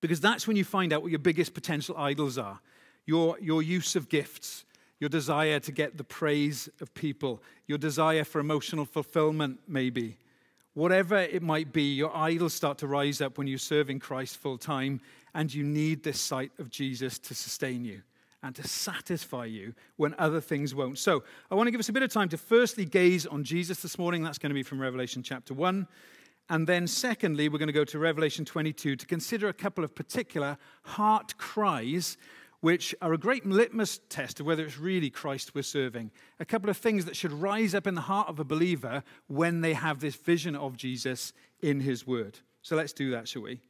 Because 0.00 0.20
that's 0.20 0.46
when 0.46 0.56
you 0.56 0.64
find 0.64 0.92
out 0.92 1.02
what 1.02 1.10
your 1.10 1.18
biggest 1.18 1.54
potential 1.54 1.96
idols 1.96 2.38
are 2.38 2.60
your, 3.06 3.36
your 3.40 3.60
use 3.60 3.96
of 3.96 4.08
gifts, 4.08 4.64
your 5.00 5.08
desire 5.08 5.58
to 5.58 5.72
get 5.72 5.96
the 5.96 6.04
praise 6.04 6.68
of 6.80 6.94
people, 6.94 7.42
your 7.66 7.78
desire 7.78 8.22
for 8.22 8.38
emotional 8.38 8.84
fulfillment, 8.84 9.58
maybe. 9.66 10.16
Whatever 10.74 11.16
it 11.16 11.42
might 11.42 11.72
be, 11.72 11.94
your 11.94 12.16
idols 12.16 12.54
start 12.54 12.78
to 12.78 12.86
rise 12.86 13.20
up 13.20 13.36
when 13.36 13.48
you're 13.48 13.58
serving 13.58 13.98
Christ 13.98 14.36
full 14.36 14.58
time, 14.58 15.00
and 15.34 15.52
you 15.52 15.64
need 15.64 16.04
this 16.04 16.20
sight 16.20 16.52
of 16.58 16.70
Jesus 16.70 17.18
to 17.18 17.34
sustain 17.34 17.84
you 17.84 18.02
and 18.42 18.54
to 18.54 18.66
satisfy 18.66 19.44
you 19.44 19.74
when 19.96 20.14
other 20.18 20.40
things 20.40 20.74
won't. 20.74 20.98
So, 20.98 21.24
I 21.50 21.54
want 21.54 21.66
to 21.66 21.70
give 21.72 21.80
us 21.80 21.88
a 21.88 21.92
bit 21.92 22.02
of 22.02 22.12
time 22.12 22.28
to 22.30 22.38
firstly 22.38 22.84
gaze 22.84 23.26
on 23.26 23.44
Jesus 23.44 23.82
this 23.82 23.98
morning. 23.98 24.22
That's 24.22 24.38
going 24.38 24.50
to 24.50 24.54
be 24.54 24.62
from 24.62 24.80
Revelation 24.80 25.22
chapter 25.22 25.52
1. 25.52 25.86
And 26.50 26.66
then, 26.66 26.88
secondly, 26.88 27.48
we're 27.48 27.58
going 27.58 27.68
to 27.68 27.72
go 27.72 27.84
to 27.84 27.98
Revelation 28.00 28.44
22 28.44 28.96
to 28.96 29.06
consider 29.06 29.48
a 29.48 29.52
couple 29.52 29.84
of 29.84 29.94
particular 29.94 30.58
heart 30.82 31.38
cries 31.38 32.18
which 32.58 32.92
are 33.00 33.12
a 33.12 33.18
great 33.18 33.46
litmus 33.46 34.00
test 34.08 34.40
of 34.40 34.46
whether 34.46 34.64
it's 34.64 34.76
really 34.76 35.10
Christ 35.10 35.54
we're 35.54 35.62
serving. 35.62 36.10
A 36.40 36.44
couple 36.44 36.68
of 36.68 36.76
things 36.76 37.04
that 37.04 37.16
should 37.16 37.32
rise 37.32 37.72
up 37.72 37.86
in 37.86 37.94
the 37.94 38.00
heart 38.02 38.28
of 38.28 38.40
a 38.40 38.44
believer 38.44 39.04
when 39.28 39.60
they 39.60 39.74
have 39.74 40.00
this 40.00 40.16
vision 40.16 40.56
of 40.56 40.76
Jesus 40.76 41.32
in 41.62 41.80
his 41.80 42.04
word. 42.04 42.40
So 42.62 42.74
let's 42.74 42.92
do 42.92 43.12
that, 43.12 43.28
shall 43.28 43.42
we? 43.42 43.60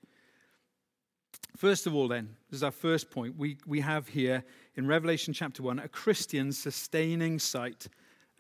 First 1.59 1.87
of 1.87 1.95
all, 1.95 2.09
then, 2.09 2.31
this 2.51 2.57
is 2.57 2.65
our 2.65 2.71
first 2.71 3.11
point. 3.11 3.37
We, 3.37 3.59
we 3.67 3.81
have 3.81 4.09
here 4.09 4.43
in 4.75 4.87
Revelation 4.87 5.35
chapter 5.35 5.63
1 5.63 5.81
a 5.81 5.89
Christian 5.89 6.51
sustaining 6.51 7.39
sight 7.39 7.89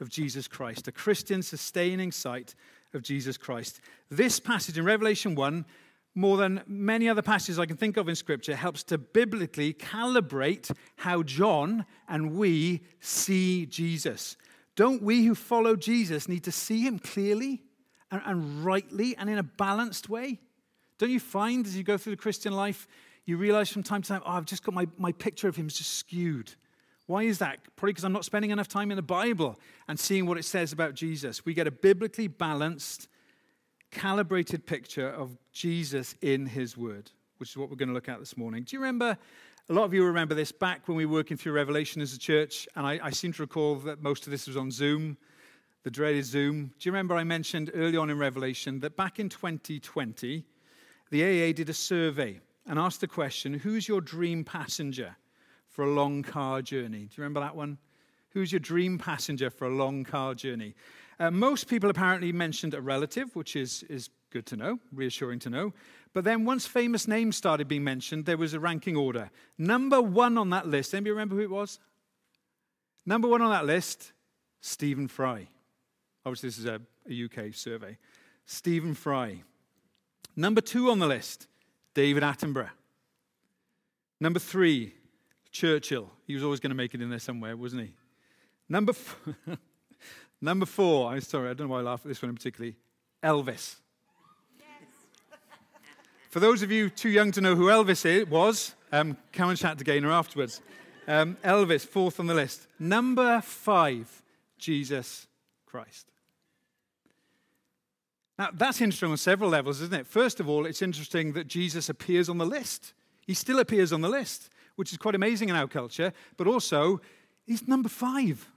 of 0.00 0.08
Jesus 0.08 0.48
Christ. 0.48 0.88
A 0.88 0.92
Christian 0.92 1.42
sustaining 1.42 2.10
sight 2.10 2.54
of 2.94 3.02
Jesus 3.02 3.36
Christ. 3.36 3.80
This 4.10 4.40
passage 4.40 4.78
in 4.78 4.84
Revelation 4.84 5.34
1 5.34 5.64
more 6.14 6.36
than 6.36 6.62
many 6.66 7.08
other 7.08 7.22
passages 7.22 7.58
I 7.58 7.66
can 7.66 7.76
think 7.76 7.96
of 7.96 8.08
in 8.08 8.16
Scripture, 8.16 8.56
helps 8.56 8.82
to 8.84 8.98
biblically 8.98 9.72
calibrate 9.72 10.70
how 10.96 11.22
John 11.22 11.86
and 12.08 12.36
we 12.36 12.82
see 13.00 13.66
Jesus. 13.66 14.36
Don't 14.74 15.02
we 15.02 15.24
who 15.24 15.34
follow 15.34 15.76
Jesus 15.76 16.28
need 16.28 16.44
to 16.44 16.52
see 16.52 16.82
him 16.82 16.98
clearly 16.98 17.62
and, 18.10 18.20
and 18.24 18.64
rightly 18.64 19.16
and 19.16 19.30
in 19.30 19.38
a 19.38 19.42
balanced 19.42 20.08
way? 20.08 20.40
Don't 20.98 21.10
you 21.10 21.20
find 21.20 21.64
as 21.64 21.76
you 21.76 21.82
go 21.82 21.96
through 21.96 22.16
the 22.16 22.22
Christian 22.22 22.52
life, 22.52 22.88
you 23.24 23.36
realize 23.36 23.70
from 23.70 23.82
time 23.82 24.02
to 24.02 24.08
time, 24.08 24.22
oh, 24.26 24.32
I've 24.32 24.46
just 24.46 24.64
got 24.64 24.74
my, 24.74 24.88
my 24.98 25.12
picture 25.12 25.48
of 25.48 25.56
him 25.56 25.68
just 25.68 25.94
skewed. 25.94 26.54
Why 27.10 27.24
is 27.24 27.38
that? 27.38 27.58
Probably 27.74 27.90
because 27.90 28.04
I'm 28.04 28.12
not 28.12 28.24
spending 28.24 28.52
enough 28.52 28.68
time 28.68 28.92
in 28.92 28.96
the 28.96 29.02
Bible 29.02 29.58
and 29.88 29.98
seeing 29.98 30.26
what 30.26 30.38
it 30.38 30.44
says 30.44 30.72
about 30.72 30.94
Jesus. 30.94 31.44
We 31.44 31.54
get 31.54 31.66
a 31.66 31.72
biblically 31.72 32.28
balanced 32.28 33.08
calibrated 33.90 34.64
picture 34.64 35.08
of 35.08 35.36
Jesus 35.50 36.14
in 36.22 36.46
his 36.46 36.76
word, 36.76 37.10
which 37.38 37.50
is 37.50 37.56
what 37.56 37.68
we're 37.68 37.74
going 37.74 37.88
to 37.88 37.94
look 37.94 38.08
at 38.08 38.20
this 38.20 38.36
morning. 38.36 38.62
Do 38.62 38.76
you 38.76 38.80
remember? 38.80 39.18
A 39.68 39.72
lot 39.72 39.82
of 39.82 39.92
you 39.92 40.04
remember 40.04 40.36
this 40.36 40.52
back 40.52 40.86
when 40.86 40.96
we 40.96 41.04
were 41.04 41.14
working 41.14 41.36
through 41.36 41.50
Revelation 41.50 42.00
as 42.00 42.14
a 42.14 42.18
church, 42.18 42.68
and 42.76 42.86
I, 42.86 43.00
I 43.02 43.10
seem 43.10 43.32
to 43.32 43.42
recall 43.42 43.74
that 43.80 44.00
most 44.00 44.28
of 44.28 44.30
this 44.30 44.46
was 44.46 44.56
on 44.56 44.70
Zoom, 44.70 45.16
the 45.82 45.90
dreaded 45.90 46.24
Zoom. 46.24 46.66
Do 46.78 46.88
you 46.88 46.92
remember 46.92 47.16
I 47.16 47.24
mentioned 47.24 47.72
early 47.74 47.96
on 47.96 48.10
in 48.10 48.18
Revelation 48.18 48.78
that 48.80 48.96
back 48.96 49.18
in 49.18 49.28
2020, 49.28 50.44
the 51.10 51.24
AA 51.24 51.52
did 51.52 51.70
a 51.70 51.74
survey 51.74 52.38
and 52.68 52.78
asked 52.78 53.00
the 53.00 53.08
question 53.08 53.54
Who's 53.54 53.88
your 53.88 54.00
dream 54.00 54.44
passenger 54.44 55.16
for 55.70 55.84
a 55.84 55.90
long 55.90 56.22
car 56.22 56.62
journey? 56.62 57.00
Do 57.00 57.14
you 57.16 57.22
remember 57.22 57.40
that 57.40 57.56
one? 57.56 57.78
Who's 58.30 58.52
your 58.52 58.60
dream 58.60 58.98
passenger 58.98 59.50
for 59.50 59.66
a 59.66 59.74
long 59.74 60.04
car 60.04 60.34
journey? 60.34 60.74
Uh, 61.18 61.30
most 61.30 61.68
people 61.68 61.90
apparently 61.90 62.32
mentioned 62.32 62.74
a 62.74 62.80
relative, 62.80 63.34
which 63.34 63.56
is, 63.56 63.82
is 63.84 64.10
good 64.30 64.46
to 64.46 64.56
know, 64.56 64.78
reassuring 64.92 65.38
to 65.40 65.50
know. 65.50 65.72
But 66.12 66.24
then 66.24 66.44
once 66.44 66.66
famous 66.66 67.06
names 67.06 67.36
started 67.36 67.68
being 67.68 67.84
mentioned, 67.84 68.24
there 68.26 68.36
was 68.36 68.54
a 68.54 68.60
ranking 68.60 68.96
order. 68.96 69.30
Number 69.58 70.00
one 70.00 70.38
on 70.38 70.50
that 70.50 70.66
list, 70.66 70.94
anybody 70.94 71.10
remember 71.10 71.36
who 71.36 71.42
it 71.42 71.50
was? 71.50 71.78
Number 73.06 73.28
one 73.28 73.42
on 73.42 73.50
that 73.50 73.66
list, 73.66 74.12
Stephen 74.60 75.08
Fry. 75.08 75.48
Obviously, 76.24 76.48
this 76.48 76.58
is 76.58 76.66
a, 76.66 76.80
a 77.08 77.24
UK 77.24 77.54
survey. 77.54 77.96
Stephen 78.46 78.94
Fry. 78.94 79.42
Number 80.36 80.60
two 80.60 80.90
on 80.90 80.98
the 80.98 81.06
list, 81.06 81.46
David 81.94 82.22
Attenborough. 82.22 82.70
Number 84.20 84.38
three, 84.38 84.94
Churchill. 85.50 86.10
He 86.26 86.34
was 86.34 86.42
always 86.42 86.60
going 86.60 86.70
to 86.70 86.76
make 86.76 86.94
it 86.94 87.02
in 87.02 87.10
there 87.10 87.18
somewhere, 87.18 87.56
wasn't 87.56 87.82
he? 87.82 87.94
Number, 88.68 88.92
f- 88.92 89.18
Number 90.40 90.64
four, 90.64 91.10
I'm 91.12 91.20
sorry, 91.20 91.50
I 91.50 91.54
don't 91.54 91.68
know 91.68 91.74
why 91.74 91.80
I 91.80 91.82
laugh 91.82 92.00
at 92.04 92.08
this 92.08 92.22
one 92.22 92.30
in 92.30 92.36
particularly 92.36 92.76
Elvis. 93.22 93.76
For 96.30 96.40
those 96.40 96.62
of 96.62 96.70
you 96.70 96.88
too 96.88 97.10
young 97.10 97.32
to 97.32 97.40
know 97.40 97.54
who 97.54 97.66
Elvis 97.66 98.06
is, 98.06 98.26
was, 98.26 98.74
um, 98.92 99.16
come 99.32 99.50
and 99.50 99.58
chat 99.58 99.76
to 99.78 99.84
Gaynor 99.84 100.10
afterwards. 100.10 100.62
Um, 101.06 101.36
Elvis, 101.44 101.84
fourth 101.84 102.20
on 102.20 102.26
the 102.26 102.34
list. 102.34 102.68
Number 102.78 103.40
five, 103.40 104.22
Jesus 104.58 105.26
Christ. 105.66 106.06
Now, 108.38 108.48
that's 108.54 108.80
interesting 108.80 109.10
on 109.10 109.18
several 109.18 109.50
levels, 109.50 109.82
isn't 109.82 109.94
it? 109.94 110.06
First 110.06 110.40
of 110.40 110.48
all, 110.48 110.64
it's 110.64 110.80
interesting 110.80 111.34
that 111.34 111.46
Jesus 111.46 111.90
appears 111.90 112.30
on 112.30 112.38
the 112.38 112.46
list. 112.46 112.94
He 113.26 113.34
still 113.34 113.58
appears 113.58 113.92
on 113.92 114.00
the 114.00 114.08
list, 114.08 114.48
which 114.80 114.92
is 114.92 114.96
quite 114.96 115.14
amazing 115.14 115.50
in 115.50 115.54
our 115.54 115.68
culture, 115.68 116.10
but 116.38 116.46
also, 116.46 117.02
he's 117.44 117.68
number 117.68 117.90
five. 117.90 118.48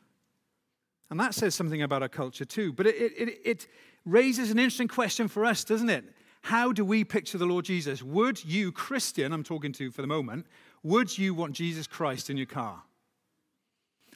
And 1.09 1.19
that 1.19 1.35
says 1.35 1.53
something 1.53 1.81
about 1.81 2.01
our 2.01 2.07
culture 2.07 2.45
too. 2.45 2.71
But 2.71 2.87
it, 2.87 2.95
it, 2.95 3.39
it 3.43 3.67
raises 4.05 4.49
an 4.49 4.57
interesting 4.57 4.87
question 4.87 5.27
for 5.27 5.43
us, 5.43 5.65
doesn't 5.65 5.89
it? 5.89 6.05
How 6.43 6.71
do 6.71 6.85
we 6.85 7.03
picture 7.03 7.37
the 7.37 7.45
Lord 7.45 7.65
Jesus? 7.65 8.01
Would 8.01 8.45
you, 8.45 8.71
Christian, 8.71 9.33
I'm 9.33 9.43
talking 9.43 9.73
to 9.73 9.91
for 9.91 10.01
the 10.01 10.07
moment, 10.07 10.45
would 10.81 11.17
you 11.17 11.33
want 11.33 11.57
Jesus 11.57 11.87
Christ 11.87 12.29
in 12.29 12.37
your 12.37 12.45
car? 12.45 12.83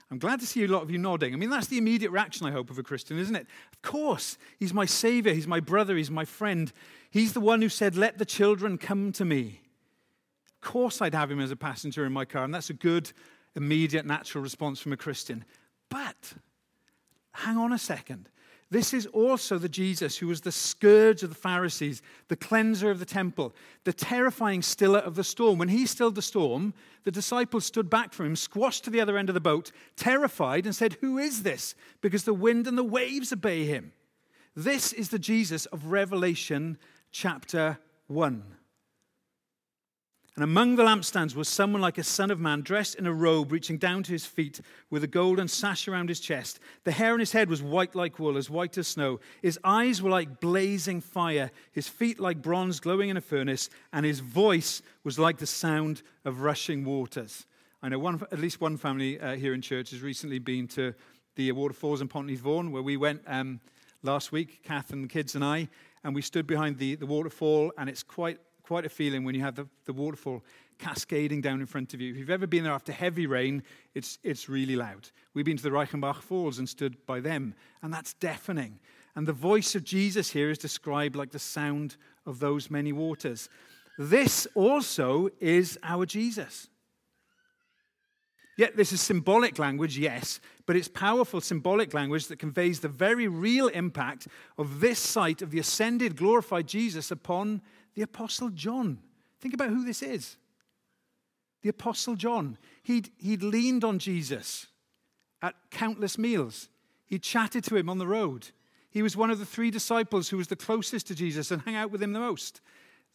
I'm 0.10 0.18
glad 0.18 0.40
to 0.40 0.48
see 0.48 0.64
a 0.64 0.70
lot 0.70 0.84
of 0.84 0.90
you 0.90 0.98
nodding. 0.98 1.34
I 1.34 1.36
mean, 1.36 1.50
that's 1.50 1.68
the 1.68 1.78
immediate 1.78 2.12
reaction, 2.12 2.48
I 2.48 2.52
hope, 2.52 2.70
of 2.70 2.80
a 2.80 2.84
Christian, 2.84 3.20
isn't 3.20 3.36
it? 3.36 3.48
Of 3.74 3.82
course, 3.82 4.38
he's 4.58 4.74
my 4.74 4.86
savior, 4.86 5.34
he's 5.34 5.46
my 5.46 5.60
brother, 5.60 5.98
he's 5.98 6.10
my 6.10 6.24
friend. 6.24 6.72
He's 7.12 7.34
the 7.34 7.42
one 7.42 7.62
who 7.62 7.68
said, 7.68 7.98
Let 7.98 8.18
the 8.18 8.24
children 8.24 8.78
come 8.78 9.12
to 9.12 9.26
me. 9.26 9.60
Course, 10.68 11.02
I'd 11.02 11.16
have 11.16 11.32
him 11.32 11.40
as 11.40 11.50
a 11.50 11.56
passenger 11.56 12.06
in 12.06 12.12
my 12.12 12.26
car, 12.26 12.44
and 12.44 12.54
that's 12.54 12.70
a 12.70 12.74
good, 12.74 13.14
immediate, 13.56 14.06
natural 14.06 14.44
response 14.44 14.82
from 14.82 14.92
a 14.92 14.98
Christian. 14.98 15.46
But 15.88 16.34
hang 17.32 17.56
on 17.56 17.72
a 17.72 17.78
second. 17.78 18.28
This 18.70 18.94
is 18.94 19.06
also 19.06 19.58
the 19.58 19.70
Jesus 19.70 20.18
who 20.18 20.28
was 20.28 20.42
the 20.42 20.52
scourge 20.52 21.24
of 21.24 21.30
the 21.30 21.36
Pharisees, 21.36 22.02
the 22.28 22.36
cleanser 22.36 22.92
of 22.92 23.00
the 23.00 23.06
temple, 23.06 23.56
the 23.86 23.94
terrifying 23.94 24.62
stiller 24.62 25.00
of 25.00 25.16
the 25.16 25.24
storm. 25.24 25.58
When 25.58 25.70
he 25.70 25.86
stilled 25.86 26.16
the 26.16 26.22
storm, 26.22 26.74
the 27.06 27.12
disciples 27.12 27.66
stood 27.66 27.90
back 27.90 28.12
from 28.12 28.26
him, 28.26 28.36
squashed 28.36 28.84
to 28.84 28.90
the 28.90 29.00
other 29.00 29.18
end 29.18 29.30
of 29.30 29.36
the 29.36 29.40
boat, 29.40 29.72
terrified, 29.96 30.66
and 30.66 30.76
said, 30.76 30.98
Who 31.00 31.18
is 31.18 31.44
this? 31.44 31.76
Because 32.02 32.26
the 32.26 32.34
wind 32.34 32.68
and 32.68 32.78
the 32.78 32.84
waves 32.84 33.32
obey 33.32 33.64
him. 33.64 33.94
This 34.54 34.92
is 34.92 35.08
the 35.08 35.18
Jesus 35.20 35.66
of 35.68 35.86
Revelation 35.86 36.78
chapter 37.14 37.80
1. 38.08 38.57
And 40.38 40.44
among 40.44 40.76
the 40.76 40.84
lampstands 40.84 41.34
was 41.34 41.50
someone 41.50 41.82
like 41.82 41.98
a 41.98 42.04
son 42.04 42.30
of 42.30 42.40
man, 42.40 42.62
dressed 42.62 42.94
in 42.94 43.08
a 43.08 43.12
robe 43.12 43.52
reaching 43.52 43.80
down 43.80 44.04
to 44.04 44.12
his 44.12 44.28
feet, 44.28 44.62
with 44.92 45.04
a 45.04 45.08
golden 45.08 45.48
sash 45.48 45.88
around 45.88 46.10
his 46.10 46.20
chest. 46.20 46.60
The 46.84 46.92
hair 46.92 47.14
on 47.14 47.20
his 47.20 47.32
head 47.32 47.50
was 47.50 47.64
white 47.64 47.96
like 47.96 48.20
wool, 48.20 48.38
as 48.38 48.48
white 48.48 48.78
as 48.78 48.88
snow. 48.88 49.20
His 49.42 49.58
eyes 49.64 50.00
were 50.00 50.12
like 50.12 50.40
blazing 50.40 51.02
fire, 51.02 51.50
his 51.72 51.88
feet 51.88 52.20
like 52.20 52.40
bronze 52.40 52.80
glowing 52.80 53.10
in 53.10 53.18
a 53.18 53.22
furnace, 53.22 53.72
and 53.92 54.06
his 54.06 54.20
voice 54.20 54.84
was 55.04 55.18
like 55.18 55.40
the 55.40 55.48
sound 55.48 56.04
of 56.24 56.42
rushing 56.42 56.86
waters. 56.86 57.48
I 57.82 57.90
know 57.90 57.98
one, 57.98 58.22
at 58.32 58.38
least 58.38 58.62
one 58.62 58.78
family 58.78 59.20
uh, 59.20 59.38
here 59.38 59.56
in 59.56 59.62
church 59.64 59.90
has 59.90 60.04
recently 60.04 60.38
been 60.38 60.68
to 60.68 60.94
the 61.36 61.52
waterfalls 61.52 62.00
in 62.00 62.10
Pontneddfechan, 62.10 62.70
where 62.70 62.84
we 62.84 62.96
went 62.96 63.24
um, 63.26 63.60
last 64.04 64.32
week, 64.32 64.62
Kath 64.64 64.94
and 64.94 65.04
the 65.04 65.08
kids 65.08 65.34
and 65.34 65.44
I, 65.44 65.68
and 66.04 66.14
we 66.14 66.22
stood 66.22 66.46
behind 66.46 66.78
the, 66.78 66.94
the 66.94 67.08
waterfall, 67.08 67.72
and 67.76 67.90
it's 67.90 68.04
quite 68.04 68.38
quite 68.68 68.86
a 68.86 68.90
feeling 68.90 69.24
when 69.24 69.34
you 69.34 69.40
have 69.40 69.56
the, 69.56 69.66
the 69.86 69.94
waterfall 69.94 70.44
cascading 70.78 71.40
down 71.40 71.62
in 71.62 71.66
front 71.66 71.94
of 71.94 72.02
you. 72.02 72.12
If 72.12 72.18
you've 72.18 72.30
ever 72.30 72.46
been 72.46 72.66
there 72.66 72.74
after 72.74 72.92
heavy 72.92 73.26
rain, 73.26 73.64
it's, 73.96 74.20
it's 74.24 74.50
really 74.50 74.76
loud. 74.76 75.10
We've 75.34 75.46
been 75.46 75.56
to 75.56 75.64
the 75.64 75.70
Reichenbach 75.70 76.22
Falls 76.22 76.60
and 76.60 76.68
stood 76.68 76.98
by 77.06 77.22
them, 77.22 77.56
and 77.82 77.94
that's 77.94 78.14
deafening. 78.14 78.80
And 79.16 79.26
the 79.26 79.32
voice 79.32 79.74
of 79.74 79.86
Jesus 79.86 80.32
here 80.32 80.52
is 80.52 80.58
described 80.58 81.16
like 81.16 81.32
the 81.32 81.40
sound 81.40 81.96
of 82.26 82.40
those 82.40 82.70
many 82.70 82.92
waters. 82.92 83.48
This 83.98 84.48
also 84.54 85.30
is 85.40 85.80
our 85.82 86.06
Jesus. 86.06 86.68
Yet 88.58 88.76
this 88.76 88.92
is 88.92 89.00
symbolic 89.00 89.60
language, 89.60 90.00
yes, 90.00 90.40
but 90.66 90.76
it's 90.76 90.88
powerful 90.88 91.40
symbolic 91.40 91.94
language 91.94 92.26
that 92.28 92.40
conveys 92.40 92.80
the 92.80 92.88
very 92.88 93.28
real 93.28 93.68
impact 93.68 94.28
of 94.58 94.80
this 94.80 94.98
sight 94.98 95.44
of 95.44 95.52
the 95.52 95.60
ascended, 95.60 96.18
glorified 96.18 96.68
Jesus 96.68 97.12
upon 97.12 97.62
the 97.94 98.02
Apostle 98.02 98.50
John. 98.50 98.98
Think 99.40 99.54
about 99.54 99.70
who 99.70 99.86
this 99.86 100.02
is. 100.02 100.38
The 101.62 101.70
Apostle 101.70 102.16
John. 102.16 102.58
He'd, 102.82 103.12
he'd 103.20 103.44
leaned 103.44 103.84
on 103.84 104.00
Jesus 104.00 104.66
at 105.44 105.54
countless 105.70 106.18
meals. 106.18 106.68
He 107.06 107.20
chatted 107.20 107.64
to 107.66 107.76
him 107.76 107.90
on 107.90 108.00
the 108.00 108.08
road. 108.08 108.50
He 108.90 109.04
was 109.04 109.16
one 109.16 109.30
of 109.30 109.38
the 109.38 109.46
three 109.46 109.70
disciples 109.70 110.30
who 110.30 110.38
was 110.38 110.48
the 110.48 110.56
closest 110.56 111.06
to 111.08 111.16
Jesus 111.16 111.52
and 111.52 111.62
hung 111.62 111.76
out 111.76 111.92
with 111.92 112.02
him 112.02 112.14
the 112.14 112.20
most. 112.20 112.62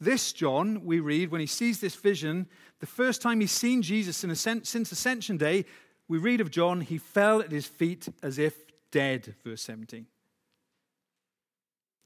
This 0.02 0.32
John, 0.32 0.84
we 0.84 0.98
read, 0.98 1.30
when 1.30 1.40
he 1.40 1.46
sees 1.46 1.78
this 1.78 1.94
vision, 1.94 2.48
the 2.80 2.86
first 2.86 3.22
time 3.22 3.38
he's 3.38 3.52
seen 3.52 3.82
Jesus 3.82 4.16
since 4.16 4.90
Ascension 4.90 5.36
Day, 5.36 5.64
we 6.08 6.18
read 6.18 6.40
of 6.40 6.50
John, 6.50 6.80
he 6.80 6.98
fell 6.98 7.40
at 7.40 7.52
his 7.52 7.66
feet 7.66 8.08
as 8.20 8.36
if 8.36 8.64
dead, 8.90 9.36
verse 9.44 9.62
17. 9.62 10.06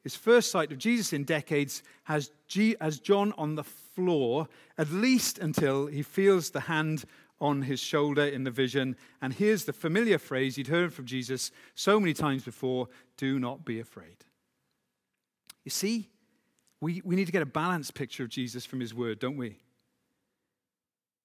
His 0.02 0.14
first 0.14 0.50
sight 0.50 0.72
of 0.72 0.78
Jesus 0.78 1.14
in 1.14 1.24
decades 1.24 1.82
has, 2.04 2.30
G, 2.48 2.76
has 2.82 3.00
John 3.00 3.32
on 3.38 3.54
the 3.54 3.64
floor, 3.64 4.46
at 4.76 4.90
least 4.90 5.38
until 5.38 5.86
he 5.86 6.02
feels 6.02 6.50
the 6.50 6.60
hand 6.60 7.06
on 7.40 7.62
his 7.62 7.80
shoulder 7.80 8.26
in 8.26 8.44
the 8.44 8.50
vision 8.50 8.94
and 9.22 9.32
hears 9.32 9.64
the 9.64 9.72
familiar 9.72 10.18
phrase 10.18 10.56
he'd 10.56 10.68
heard 10.68 10.92
from 10.92 11.06
Jesus 11.06 11.50
so 11.74 11.98
many 11.98 12.12
times 12.12 12.44
before 12.44 12.88
do 13.16 13.38
not 13.38 13.64
be 13.64 13.80
afraid. 13.80 14.26
You 15.64 15.70
see, 15.70 16.10
we, 16.86 17.02
we 17.04 17.16
need 17.16 17.24
to 17.24 17.32
get 17.32 17.42
a 17.42 17.46
balanced 17.46 17.94
picture 17.94 18.22
of 18.22 18.28
Jesus 18.28 18.64
from 18.64 18.78
his 18.78 18.94
word, 18.94 19.18
don't 19.18 19.36
we? 19.36 19.58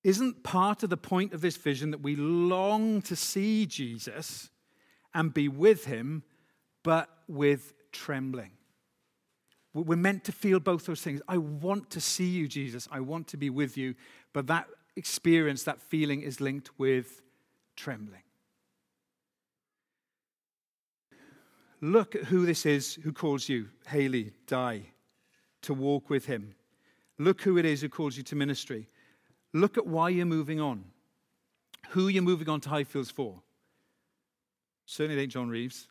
Isn't 0.03 0.41
part 0.41 0.81
of 0.81 0.89
the 0.89 0.97
point 0.97 1.33
of 1.33 1.41
this 1.41 1.55
vision 1.55 1.91
that 1.91 2.01
we 2.01 2.15
long 2.15 3.03
to 3.03 3.15
see 3.15 3.67
Jesus 3.67 4.49
and 5.13 5.31
be 5.31 5.47
with 5.47 5.85
him, 5.85 6.23
but 6.81 7.09
with 7.27 7.75
trembling? 7.91 8.53
We're 9.75 9.97
meant 9.97 10.23
to 10.23 10.31
feel 10.31 10.59
both 10.59 10.87
those 10.87 11.01
things. 11.01 11.21
I 11.27 11.37
want 11.37 11.91
to 11.91 12.01
see 12.01 12.25
you, 12.25 12.47
Jesus. 12.47 12.87
I 12.91 12.99
want 12.99 13.27
to 13.27 13.37
be 13.37 13.51
with 13.51 13.77
you. 13.77 13.93
But 14.33 14.47
that 14.47 14.65
experience, 14.95 15.61
that 15.65 15.79
feeling 15.79 16.23
is 16.23 16.41
linked 16.41 16.71
with 16.79 17.21
trembling. 17.75 18.23
Look 21.81 22.15
at 22.15 22.23
who 22.23 22.47
this 22.47 22.65
is 22.65 22.95
who 23.03 23.13
calls 23.13 23.47
you, 23.47 23.69
Haley, 23.85 24.33
die, 24.47 24.85
to 25.63 25.73
walk 25.73 26.09
with 26.09 26.25
him. 26.25 26.55
Look 27.17 27.41
who 27.41 27.57
it 27.57 27.65
is 27.65 27.81
who 27.81 27.89
calls 27.89 28.17
you 28.17 28.23
to 28.23 28.35
ministry. 28.35 28.87
Look 29.53 29.77
at 29.77 29.85
why 29.85 30.09
you're 30.09 30.25
moving 30.25 30.59
on, 30.59 30.85
who 31.89 32.07
you're 32.07 32.23
moving 32.23 32.49
on 32.49 32.61
to 32.61 32.69
Highfields 32.69 33.11
for. 33.11 33.41
Certainly 34.85 35.21
ain't 35.21 35.31
John 35.31 35.49
Reeves. 35.49 35.87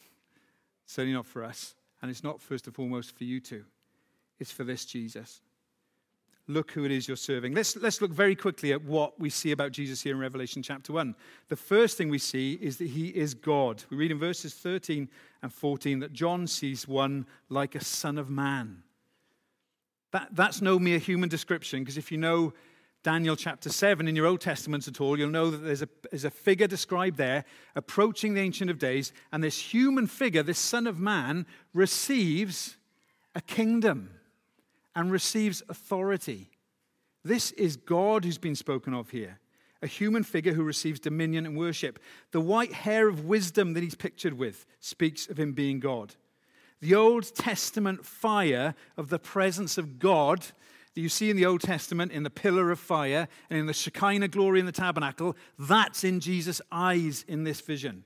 Certainly 0.86 1.14
not 1.14 1.26
for 1.26 1.44
us. 1.44 1.74
And 2.02 2.10
it's 2.10 2.22
not 2.22 2.40
first 2.40 2.66
and 2.66 2.74
foremost 2.74 3.16
for 3.16 3.24
you 3.24 3.40
two, 3.40 3.64
it's 4.38 4.52
for 4.52 4.64
this 4.64 4.84
Jesus. 4.84 5.40
Look 6.50 6.70
who 6.70 6.86
it 6.86 6.90
is 6.90 7.06
you're 7.06 7.16
serving. 7.16 7.52
Let's, 7.52 7.76
let's 7.76 8.00
look 8.00 8.10
very 8.10 8.34
quickly 8.34 8.72
at 8.72 8.82
what 8.82 9.20
we 9.20 9.28
see 9.28 9.52
about 9.52 9.70
Jesus 9.70 10.00
here 10.00 10.14
in 10.14 10.20
Revelation 10.20 10.62
chapter 10.62 10.94
1. 10.94 11.14
The 11.48 11.56
first 11.56 11.98
thing 11.98 12.08
we 12.08 12.18
see 12.18 12.54
is 12.54 12.78
that 12.78 12.88
he 12.88 13.08
is 13.08 13.34
God. 13.34 13.84
We 13.90 13.98
read 13.98 14.10
in 14.10 14.18
verses 14.18 14.54
13 14.54 15.10
and 15.42 15.52
14 15.52 15.98
that 15.98 16.14
John 16.14 16.46
sees 16.46 16.88
one 16.88 17.26
like 17.50 17.74
a 17.74 17.84
son 17.84 18.16
of 18.16 18.30
man. 18.30 18.82
That, 20.12 20.28
that's 20.32 20.62
no 20.62 20.78
mere 20.78 20.98
human 20.98 21.28
description, 21.28 21.80
because 21.80 21.98
if 21.98 22.10
you 22.10 22.18
know 22.18 22.54
Daniel 23.02 23.36
chapter 23.36 23.68
7 23.68 24.08
in 24.08 24.16
your 24.16 24.26
Old 24.26 24.40
Testament 24.40 24.88
at 24.88 25.00
all, 25.00 25.18
you'll 25.18 25.30
know 25.30 25.50
that 25.50 25.58
there's 25.58 25.82
a, 25.82 25.88
there's 26.10 26.24
a 26.24 26.30
figure 26.30 26.66
described 26.66 27.16
there 27.16 27.44
approaching 27.76 28.34
the 28.34 28.40
Ancient 28.40 28.70
of 28.70 28.78
Days, 28.78 29.12
and 29.32 29.42
this 29.42 29.58
human 29.58 30.06
figure, 30.06 30.42
this 30.42 30.58
Son 30.58 30.86
of 30.86 30.98
Man, 30.98 31.46
receives 31.72 32.76
a 33.34 33.40
kingdom 33.40 34.10
and 34.96 35.12
receives 35.12 35.62
authority. 35.68 36.50
This 37.22 37.52
is 37.52 37.76
God 37.76 38.24
who's 38.24 38.38
been 38.38 38.56
spoken 38.56 38.94
of 38.94 39.10
here, 39.10 39.38
a 39.80 39.86
human 39.86 40.24
figure 40.24 40.54
who 40.54 40.64
receives 40.64 40.98
dominion 40.98 41.46
and 41.46 41.56
worship. 41.56 42.00
The 42.32 42.40
white 42.40 42.72
hair 42.72 43.08
of 43.08 43.26
wisdom 43.26 43.74
that 43.74 43.82
he's 43.82 43.94
pictured 43.94 44.34
with 44.34 44.66
speaks 44.80 45.28
of 45.28 45.38
him 45.38 45.52
being 45.52 45.78
God. 45.78 46.14
The 46.80 46.94
Old 46.94 47.34
Testament 47.34 48.04
fire 48.04 48.74
of 48.96 49.08
the 49.08 49.18
presence 49.18 49.78
of 49.78 49.98
God 49.98 50.46
that 50.94 51.00
you 51.00 51.08
see 51.08 51.30
in 51.30 51.36
the 51.36 51.46
Old 51.46 51.60
Testament 51.60 52.12
in 52.12 52.22
the 52.22 52.30
pillar 52.30 52.70
of 52.70 52.78
fire 52.78 53.28
and 53.50 53.58
in 53.58 53.66
the 53.66 53.72
Shekinah 53.72 54.28
glory 54.28 54.60
in 54.60 54.66
the 54.66 54.72
tabernacle, 54.72 55.36
that's 55.58 56.04
in 56.04 56.20
Jesus' 56.20 56.60
eyes 56.70 57.24
in 57.28 57.44
this 57.44 57.60
vision. 57.60 58.04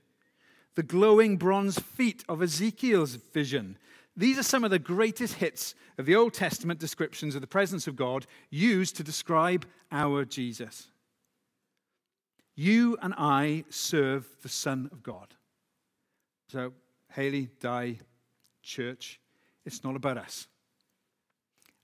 The 0.75 0.83
glowing 0.83 1.37
bronze 1.37 1.79
feet 1.79 2.23
of 2.27 2.41
Ezekiel's 2.41 3.15
vision. 3.15 3.77
These 4.15 4.37
are 4.37 4.43
some 4.43 4.63
of 4.63 4.71
the 4.71 4.79
greatest 4.79 5.35
hits 5.35 5.75
of 5.97 6.05
the 6.05 6.15
Old 6.15 6.33
Testament 6.33 6.79
descriptions 6.79 7.35
of 7.35 7.41
the 7.41 7.47
presence 7.47 7.87
of 7.87 7.95
God 7.95 8.25
used 8.49 8.95
to 8.97 9.03
describe 9.03 9.65
our 9.91 10.25
Jesus. 10.25 10.87
You 12.55 12.97
and 13.01 13.13
I 13.17 13.65
serve 13.69 14.27
the 14.41 14.49
Son 14.49 14.89
of 14.91 15.01
God. 15.01 15.33
So, 16.47 16.73
Haley, 17.11 17.49
Di, 17.59 17.97
church, 18.63 19.19
it's 19.65 19.83
not 19.83 19.95
about 19.95 20.17
us 20.17 20.47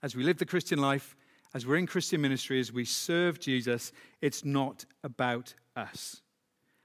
as 0.02 0.16
we 0.16 0.24
live 0.24 0.38
the 0.38 0.46
Christian 0.46 0.80
life, 0.80 1.16
as 1.54 1.66
we're 1.66 1.78
in 1.78 1.88
Christian 1.88 2.22
ministry, 2.22 2.60
as 2.60 2.72
we 2.72 2.86
serve 2.86 3.40
Jesus, 3.40 3.92
it's 4.22 4.46
not 4.46 4.86
about 5.04 5.54
us. 5.76 6.22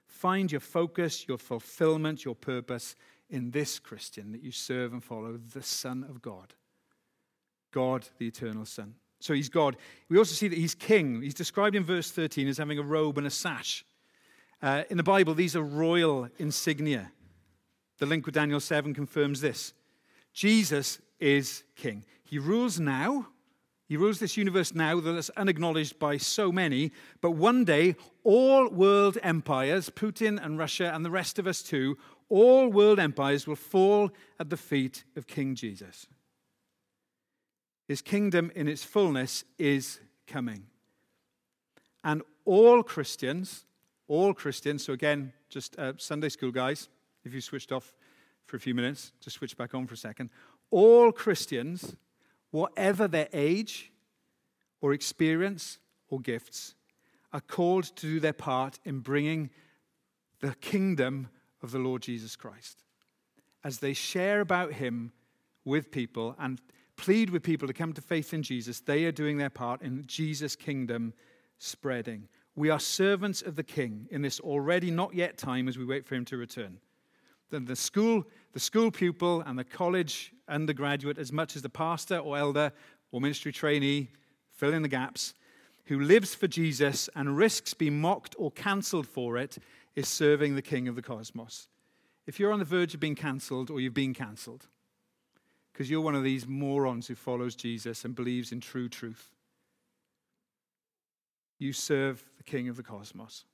Find 0.06 0.50
your 0.50 0.60
focus, 0.60 1.28
your 1.28 1.38
fulfillment, 1.38 2.24
your 2.24 2.34
purpose 2.34 2.96
in 3.28 3.50
this 3.50 3.78
Christian 3.78 4.32
that 4.32 4.42
you 4.42 4.50
serve 4.50 4.92
and 4.92 5.02
follow, 5.02 5.36
the 5.36 5.62
Son 5.62 6.04
of 6.08 6.22
God. 6.22 6.54
God, 7.72 8.08
the 8.18 8.26
eternal 8.26 8.64
Son. 8.64 8.94
So 9.20 9.34
he's 9.34 9.48
God. 9.48 9.76
We 10.08 10.18
also 10.18 10.34
see 10.34 10.48
that 10.48 10.58
he's 10.58 10.74
king. 10.74 11.22
He's 11.22 11.34
described 11.34 11.76
in 11.76 11.84
verse 11.84 12.10
13 12.10 12.48
as 12.48 12.58
having 12.58 12.78
a 12.78 12.82
robe 12.82 13.18
and 13.18 13.26
a 13.26 13.30
sash. 13.30 13.84
Uh, 14.62 14.84
in 14.90 14.96
the 14.96 15.02
Bible, 15.02 15.34
these 15.34 15.56
are 15.56 15.62
royal 15.62 16.28
insignia. 16.38 17.10
The 17.98 18.06
link 18.06 18.26
with 18.26 18.34
Daniel 18.34 18.60
7 18.60 18.94
confirms 18.94 19.40
this. 19.40 19.72
Jesus 20.34 20.98
is 21.20 21.62
king. 21.76 22.04
He 22.24 22.38
rules 22.38 22.78
now. 22.78 23.28
He 23.86 23.96
rules 23.96 24.18
this 24.18 24.36
universe 24.36 24.74
now 24.74 24.98
that's 24.98 25.30
unacknowledged 25.30 25.98
by 25.98 26.16
so 26.16 26.50
many. 26.50 26.90
But 27.20 27.32
one 27.32 27.64
day, 27.64 27.96
all 28.24 28.68
world 28.68 29.16
empires, 29.22 29.90
Putin 29.90 30.44
and 30.44 30.58
Russia 30.58 30.90
and 30.92 31.04
the 31.04 31.10
rest 31.10 31.38
of 31.38 31.46
us 31.46 31.62
too, 31.62 31.96
all 32.28 32.68
world 32.68 32.98
empires 32.98 33.46
will 33.46 33.56
fall 33.56 34.10
at 34.40 34.50
the 34.50 34.56
feet 34.56 35.04
of 35.16 35.26
King 35.26 35.54
Jesus. 35.54 36.08
His 37.86 38.02
kingdom 38.02 38.50
in 38.54 38.66
its 38.66 38.82
fullness 38.82 39.44
is 39.58 40.00
coming. 40.26 40.64
And 42.02 42.22
all 42.44 42.82
Christians, 42.82 43.66
all 44.08 44.34
Christians, 44.34 44.84
so 44.84 44.94
again, 44.94 45.32
just 45.48 45.78
uh, 45.78 45.92
Sunday 45.98 46.30
school 46.30 46.50
guys, 46.50 46.88
if 47.24 47.32
you 47.32 47.40
switched 47.40 47.70
off 47.70 47.94
for 48.46 48.56
a 48.56 48.60
few 48.60 48.74
minutes, 48.74 49.12
just 49.20 49.36
switch 49.36 49.56
back 49.56 49.74
on 49.74 49.86
for 49.86 49.94
a 49.94 49.98
second. 49.98 50.30
All 50.70 51.12
Christians 51.12 51.96
whatever 52.54 53.08
their 53.08 53.28
age 53.32 53.90
or 54.80 54.92
experience 54.92 55.80
or 56.08 56.20
gifts, 56.20 56.76
are 57.32 57.40
called 57.40 57.82
to 57.82 58.06
do 58.06 58.20
their 58.20 58.32
part 58.32 58.78
in 58.84 59.00
bringing 59.00 59.50
the 60.40 60.54
kingdom 60.60 61.26
of 61.64 61.72
the 61.72 61.80
Lord 61.80 62.00
Jesus 62.02 62.36
Christ. 62.36 62.84
As 63.64 63.80
they 63.80 63.92
share 63.92 64.40
about 64.40 64.74
him 64.74 65.10
with 65.64 65.90
people 65.90 66.36
and 66.38 66.60
plead 66.96 67.28
with 67.30 67.42
people 67.42 67.66
to 67.66 67.74
come 67.74 67.92
to 67.92 68.00
faith 68.00 68.32
in 68.32 68.44
Jesus, 68.44 68.78
they 68.78 69.04
are 69.04 69.10
doing 69.10 69.36
their 69.36 69.50
part 69.50 69.82
in 69.82 70.04
Jesus' 70.06 70.54
kingdom 70.54 71.12
spreading. 71.58 72.28
We 72.54 72.70
are 72.70 72.78
servants 72.78 73.42
of 73.42 73.56
the 73.56 73.64
King 73.64 74.06
in 74.12 74.22
this 74.22 74.38
already 74.38 74.92
not 74.92 75.12
yet 75.12 75.38
time 75.38 75.66
as 75.66 75.76
we 75.76 75.84
wait 75.84 76.06
for 76.06 76.14
him 76.14 76.24
to 76.26 76.36
return. 76.36 76.78
Then 77.50 77.64
the 77.64 77.76
school, 77.76 78.24
the 78.52 78.60
school 78.60 78.90
pupil 78.90 79.42
and 79.42 79.58
the 79.58 79.64
college 79.64 80.32
undergraduate, 80.48 81.18
as 81.18 81.32
much 81.32 81.56
as 81.56 81.62
the 81.62 81.68
pastor 81.68 82.18
or 82.18 82.36
elder 82.36 82.72
or 83.12 83.20
ministry 83.20 83.52
trainee, 83.52 84.10
fill 84.50 84.72
in 84.72 84.82
the 84.82 84.88
gaps, 84.88 85.34
who 85.86 86.00
lives 86.00 86.34
for 86.34 86.48
Jesus 86.48 87.08
and 87.14 87.36
risks 87.36 87.74
being 87.74 88.00
mocked 88.00 88.34
or 88.38 88.50
cancelled 88.50 89.06
for 89.06 89.36
it, 89.36 89.58
is 89.94 90.08
serving 90.08 90.54
the 90.54 90.62
King 90.62 90.88
of 90.88 90.96
the 90.96 91.02
cosmos. 91.02 91.68
If 92.26 92.40
you're 92.40 92.52
on 92.52 92.58
the 92.58 92.64
verge 92.64 92.94
of 92.94 93.00
being 93.00 93.14
cancelled 93.14 93.70
or 93.70 93.80
you've 93.80 93.94
been 93.94 94.14
cancelled, 94.14 94.66
because 95.72 95.90
you're 95.90 96.00
one 96.00 96.14
of 96.14 96.24
these 96.24 96.46
morons 96.46 97.06
who 97.06 97.14
follows 97.14 97.54
Jesus 97.54 98.04
and 98.04 98.14
believes 98.14 98.50
in 98.52 98.60
true 98.60 98.88
truth, 98.88 99.30
you 101.58 101.72
serve 101.72 102.24
the 102.36 102.42
King 102.42 102.68
of 102.68 102.76
the 102.76 102.82
cosmos. 102.82 103.44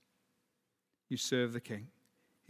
You 1.09 1.16
serve 1.16 1.53
the 1.53 1.61
King. 1.61 1.88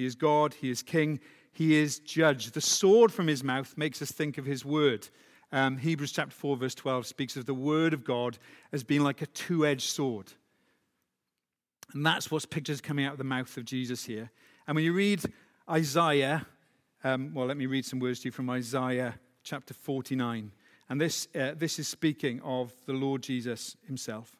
He 0.00 0.06
is 0.06 0.14
God, 0.14 0.54
He 0.54 0.70
is 0.70 0.82
King, 0.82 1.20
He 1.52 1.76
is 1.76 1.98
Judge. 1.98 2.52
The 2.52 2.62
sword 2.62 3.12
from 3.12 3.26
His 3.26 3.44
mouth 3.44 3.76
makes 3.76 4.00
us 4.00 4.10
think 4.10 4.38
of 4.38 4.46
His 4.46 4.64
word. 4.64 5.06
Um, 5.52 5.76
Hebrews 5.76 6.12
chapter 6.12 6.34
4, 6.34 6.56
verse 6.56 6.74
12 6.74 7.06
speaks 7.06 7.36
of 7.36 7.44
the 7.44 7.52
word 7.52 7.92
of 7.92 8.02
God 8.02 8.38
as 8.72 8.82
being 8.82 9.02
like 9.02 9.20
a 9.20 9.26
two 9.26 9.66
edged 9.66 9.90
sword. 9.90 10.32
And 11.92 12.06
that's 12.06 12.30
what's 12.30 12.46
pictures 12.46 12.80
coming 12.80 13.04
out 13.04 13.12
of 13.12 13.18
the 13.18 13.24
mouth 13.24 13.54
of 13.58 13.66
Jesus 13.66 14.02
here. 14.02 14.30
And 14.66 14.74
when 14.74 14.84
you 14.84 14.94
read 14.94 15.20
Isaiah, 15.68 16.46
um, 17.04 17.34
well, 17.34 17.44
let 17.44 17.58
me 17.58 17.66
read 17.66 17.84
some 17.84 17.98
words 17.98 18.20
to 18.20 18.28
you 18.28 18.32
from 18.32 18.48
Isaiah 18.48 19.16
chapter 19.42 19.74
49. 19.74 20.50
And 20.88 20.98
this, 20.98 21.28
uh, 21.38 21.52
this 21.58 21.78
is 21.78 21.88
speaking 21.88 22.40
of 22.40 22.72
the 22.86 22.94
Lord 22.94 23.22
Jesus 23.22 23.76
himself. 23.86 24.34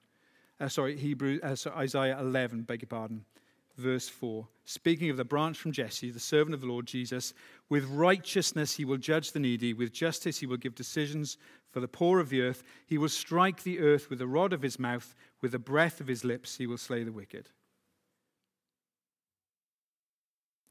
Uh, 0.59 0.69
sorry, 0.69 0.97
Hebrew, 0.97 1.39
uh, 1.43 1.55
sorry, 1.55 1.77
Isaiah 1.77 2.19
11, 2.19 2.63
beg 2.63 2.81
your 2.81 2.87
pardon, 2.87 3.27
verse 3.77 4.09
4. 4.09 4.47
Speaking 4.65 5.11
of 5.11 5.17
the 5.17 5.25
branch 5.25 5.59
from 5.59 5.73
Jesse, 5.73 6.11
the 6.11 6.21
servant 6.21 6.55
of 6.55 6.61
the 6.61 6.67
Lord 6.67 6.87
Jesus, 6.87 7.35
with 7.69 7.85
righteousness 7.87 8.77
he 8.77 8.85
will 8.85 8.97
judge 8.97 9.33
the 9.33 9.41
needy, 9.41 9.73
with 9.73 9.93
justice 9.93 10.39
he 10.39 10.47
will 10.47 10.57
give 10.57 10.75
decisions 10.75 11.37
for 11.71 11.81
the 11.81 11.89
poor 11.89 12.21
of 12.21 12.29
the 12.29 12.43
earth. 12.43 12.63
He 12.87 12.99
will 12.99 13.09
strike 13.09 13.63
the 13.63 13.81
earth 13.81 14.11
with 14.11 14.19
the 14.19 14.27
rod 14.27 14.53
of 14.53 14.63
his 14.63 14.79
mouth, 14.79 15.15
with 15.41 15.53
the 15.53 15.59
breath 15.59 16.01
of 16.01 16.07
his 16.07 16.25
lips 16.25 16.57
he 16.57 16.67
will 16.67 16.79
slay 16.79 17.03
the 17.03 17.13
wicked. 17.13 17.49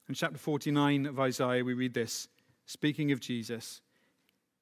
In 0.07 0.15
chapter 0.15 0.39
49 0.39 1.05
of 1.05 1.19
Isaiah, 1.19 1.63
we 1.63 1.73
read 1.73 1.93
this 1.93 2.27
speaking 2.65 3.11
of 3.11 3.19
Jesus 3.19 3.81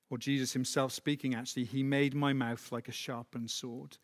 or 0.09 0.17
Jesus 0.17 0.53
himself 0.53 0.91
speaking, 0.91 1.35
actually, 1.35 1.65
he 1.65 1.83
made 1.83 2.15
my 2.15 2.33
mouth 2.33 2.71
like 2.71 2.87
a 2.87 2.93
sharpened 2.93 3.51
sword. 3.51 3.97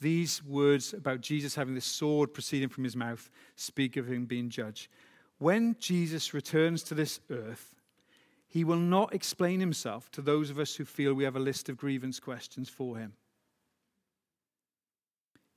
These 0.00 0.42
words 0.42 0.94
about 0.94 1.20
Jesus 1.20 1.54
having 1.54 1.74
the 1.74 1.80
sword 1.80 2.32
proceeding 2.32 2.70
from 2.70 2.84
his 2.84 2.96
mouth 2.96 3.30
speak 3.54 3.96
of 3.96 4.10
him 4.10 4.24
being 4.24 4.48
judged. 4.48 4.88
When 5.38 5.76
Jesus 5.78 6.32
returns 6.32 6.82
to 6.84 6.94
this 6.94 7.20
earth, 7.30 7.74
he 8.48 8.64
will 8.64 8.76
not 8.76 9.14
explain 9.14 9.60
himself 9.60 10.10
to 10.12 10.22
those 10.22 10.50
of 10.50 10.58
us 10.58 10.74
who 10.74 10.84
feel 10.84 11.14
we 11.14 11.24
have 11.24 11.36
a 11.36 11.40
list 11.40 11.68
of 11.68 11.76
grievance 11.76 12.18
questions 12.18 12.68
for 12.68 12.96
him. 12.96 13.12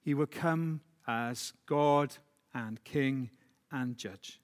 He 0.01 0.13
will 0.13 0.27
come 0.27 0.81
as 1.07 1.53
God 1.65 2.15
and 2.53 2.83
King 2.83 3.29
and 3.71 3.97
Judge. 3.97 4.41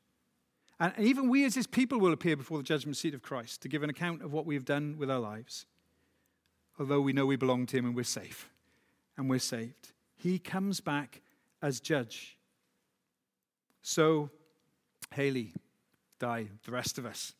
And 0.79 0.93
even 0.97 1.29
we 1.29 1.43
as 1.43 1.55
his 1.55 1.67
people 1.67 1.99
will 1.99 2.13
appear 2.13 2.37
before 2.37 2.57
the 2.57 2.63
judgment 2.63 2.95
seat 2.95 3.13
of 3.13 3.21
Christ 3.21 3.61
to 3.61 3.67
give 3.67 3.83
an 3.83 3.89
account 3.89 4.23
of 4.23 4.31
what 4.31 4.45
we 4.45 4.55
have 4.55 4.65
done 4.65 4.95
with 4.97 5.11
our 5.11 5.19
lives. 5.19 5.65
Although 6.79 7.01
we 7.01 7.11
know 7.11 7.25
we 7.25 7.35
belong 7.35 7.65
to 7.67 7.77
him 7.77 7.85
and 7.85 7.95
we're 7.95 8.03
safe 8.03 8.49
and 9.19 9.29
we're 9.29 9.37
saved. 9.37 9.93
He 10.15 10.39
comes 10.39 10.81
back 10.81 11.21
as 11.61 11.79
judge. 11.79 12.37
So, 13.83 14.31
Haley, 15.13 15.53
Di, 16.19 16.47
the 16.65 16.71
rest 16.71 16.97
of 16.97 17.05
us, 17.05 17.33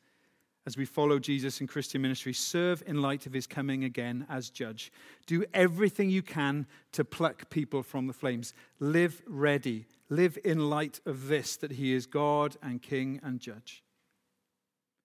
as 0.68 0.78
we 0.78 0.86
follow 0.86 1.18
Jesus 1.18 1.60
in 1.60 1.66
Christian 1.66 2.04
ministry, 2.04 2.34
serve 2.34 2.84
in 2.86 3.02
light 3.02 3.26
of 3.26 3.34
his 3.34 3.48
coming 3.48 3.84
again 3.84 4.28
as 4.30 4.52
judge. 4.52 4.92
Do 5.26 5.44
everything 5.56 6.12
you 6.12 6.22
can 6.22 6.68
to 6.92 7.04
pluck 7.04 7.50
people 7.50 7.82
from 7.82 8.06
the 8.06 8.14
flames. 8.14 8.54
Live 8.80 9.24
ready 9.26 9.88
live 10.10 10.38
in 10.44 10.70
light 10.70 11.00
of 11.06 11.28
this 11.28 11.56
that 11.58 11.72
he 11.72 11.94
is 11.94 12.06
God 12.06 12.58
and 12.62 12.82
King 12.82 13.20
and 13.24 13.40
Judge. 13.40 13.84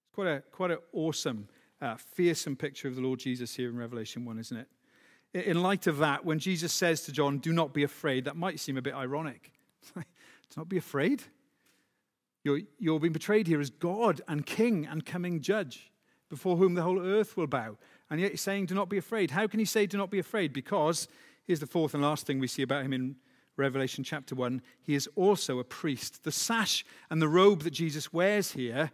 It's 0.03 0.15
quite 0.15 0.29
a 0.29 0.43
quite 0.51 0.71
an 0.71 0.79
awesome, 0.93 1.49
uh, 1.81 1.97
fearsome 1.97 2.57
picture 2.57 2.89
of 2.89 2.97
the 2.97 3.03
Lord 3.03 3.21
Jesus 3.21 3.55
here 3.55 3.69
in 3.69 3.77
Revelation 3.77 4.25
1, 4.25 4.39
isn't 4.39 4.57
it? 4.57 4.69
In 5.35 5.63
light 5.63 5.89
of 5.89 5.99
that, 5.99 6.25
when 6.25 6.39
Jesus 6.39 6.73
says 6.73 7.03
to 7.03 7.13
John, 7.13 7.39
Do 7.39 7.53
not 7.53 7.75
be 7.75 7.83
afraid, 7.83 8.25
that 8.25 8.37
might 8.37 8.61
seem 8.61 8.77
a 8.77 8.83
bit 8.83 8.95
ironic. 8.95 9.51
Do 9.95 10.03
not 10.57 10.69
be 10.69 10.79
afraid. 10.79 11.25
You're, 12.45 12.61
you're 12.79 13.01
being 13.01 13.13
betrayed 13.13 13.49
here 13.49 13.61
as 13.61 13.71
God 13.71 14.21
and 14.29 14.47
King 14.47 14.87
and 14.87 15.05
coming 15.05 15.41
Judge, 15.41 15.91
before 16.29 16.57
whom 16.57 16.75
the 16.75 16.83
whole 16.83 17.01
earth 17.01 17.37
will 17.37 17.49
bow. 17.49 17.77
And 18.11 18.21
yet 18.21 18.31
he's 18.31 18.43
saying, 18.43 18.67
Do 18.67 18.75
not 18.77 18.89
be 18.89 18.99
afraid. 18.99 19.33
How 19.33 19.49
can 19.49 19.59
he 19.59 19.65
say, 19.65 19.87
Do 19.87 19.99
not 19.99 20.11
be 20.11 20.21
afraid? 20.21 20.53
Because 20.53 21.09
here's 21.45 21.61
the 21.61 21.67
fourth 21.67 21.95
and 21.95 22.03
last 22.03 22.27
thing 22.27 22.39
we 22.39 22.47
see 22.47 22.63
about 22.63 22.85
him 22.85 22.93
in 22.93 23.17
Revelation 23.57 24.05
chapter 24.05 24.35
1, 24.35 24.63
he 24.83 24.95
is 24.95 25.09
also 25.15 25.59
a 25.59 25.65
priest. 25.65 26.25
The 26.25 26.33
sash 26.33 26.85
and 27.11 27.23
the 27.23 27.29
robe 27.29 27.63
that 27.63 27.73
Jesus 27.73 28.13
wears 28.13 28.53
here 28.53 28.91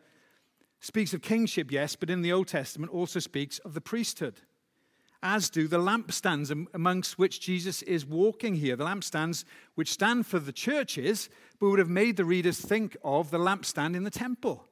speaks 0.80 1.12
of 1.12 1.22
kingship, 1.22 1.70
yes, 1.70 1.96
but 1.96 2.10
in 2.10 2.22
the 2.22 2.32
Old 2.32 2.48
Testament 2.48 2.92
also 2.92 3.20
speaks 3.20 3.58
of 3.60 3.74
the 3.74 3.80
priesthood, 3.80 4.40
as 5.22 5.50
do 5.50 5.68
the 5.68 5.78
lampstands 5.78 6.66
amongst 6.72 7.18
which 7.18 7.40
Jesus 7.40 7.82
is 7.82 8.06
walking 8.06 8.54
here. 8.54 8.76
The 8.76 8.84
lampstands, 8.84 9.44
which 9.74 9.92
stand 9.92 10.26
for 10.26 10.38
the 10.38 10.52
churches, 10.52 11.28
but 11.58 11.68
would 11.68 11.78
have 11.78 11.90
made 11.90 12.16
the 12.16 12.24
readers 12.24 12.58
think 12.60 12.96
of 13.04 13.30
the 13.30 13.38
lampstand 13.38 13.94
in 13.94 14.04
the 14.04 14.10
temple. 14.10 14.66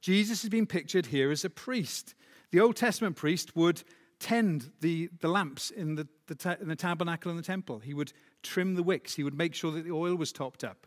Jesus 0.00 0.42
has 0.42 0.50
been 0.50 0.66
pictured 0.66 1.06
here 1.06 1.30
as 1.30 1.44
a 1.44 1.50
priest. 1.50 2.14
The 2.50 2.60
Old 2.60 2.76
Testament 2.76 3.16
priest 3.16 3.56
would 3.56 3.82
tend 4.20 4.70
the, 4.80 5.08
the 5.20 5.28
lamps 5.28 5.70
in 5.70 5.94
the, 5.94 6.06
the, 6.26 6.58
in 6.60 6.68
the 6.68 6.76
tabernacle 6.76 7.30
and 7.30 7.38
the 7.38 7.44
temple. 7.44 7.78
He 7.78 7.94
would 7.94 8.12
trim 8.42 8.74
the 8.74 8.82
wicks, 8.82 9.14
he 9.14 9.24
would 9.24 9.36
make 9.36 9.54
sure 9.54 9.72
that 9.72 9.84
the 9.84 9.92
oil 9.92 10.14
was 10.14 10.32
topped 10.32 10.64
up. 10.64 10.86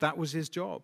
That 0.00 0.16
was 0.16 0.32
his 0.32 0.48
job. 0.48 0.82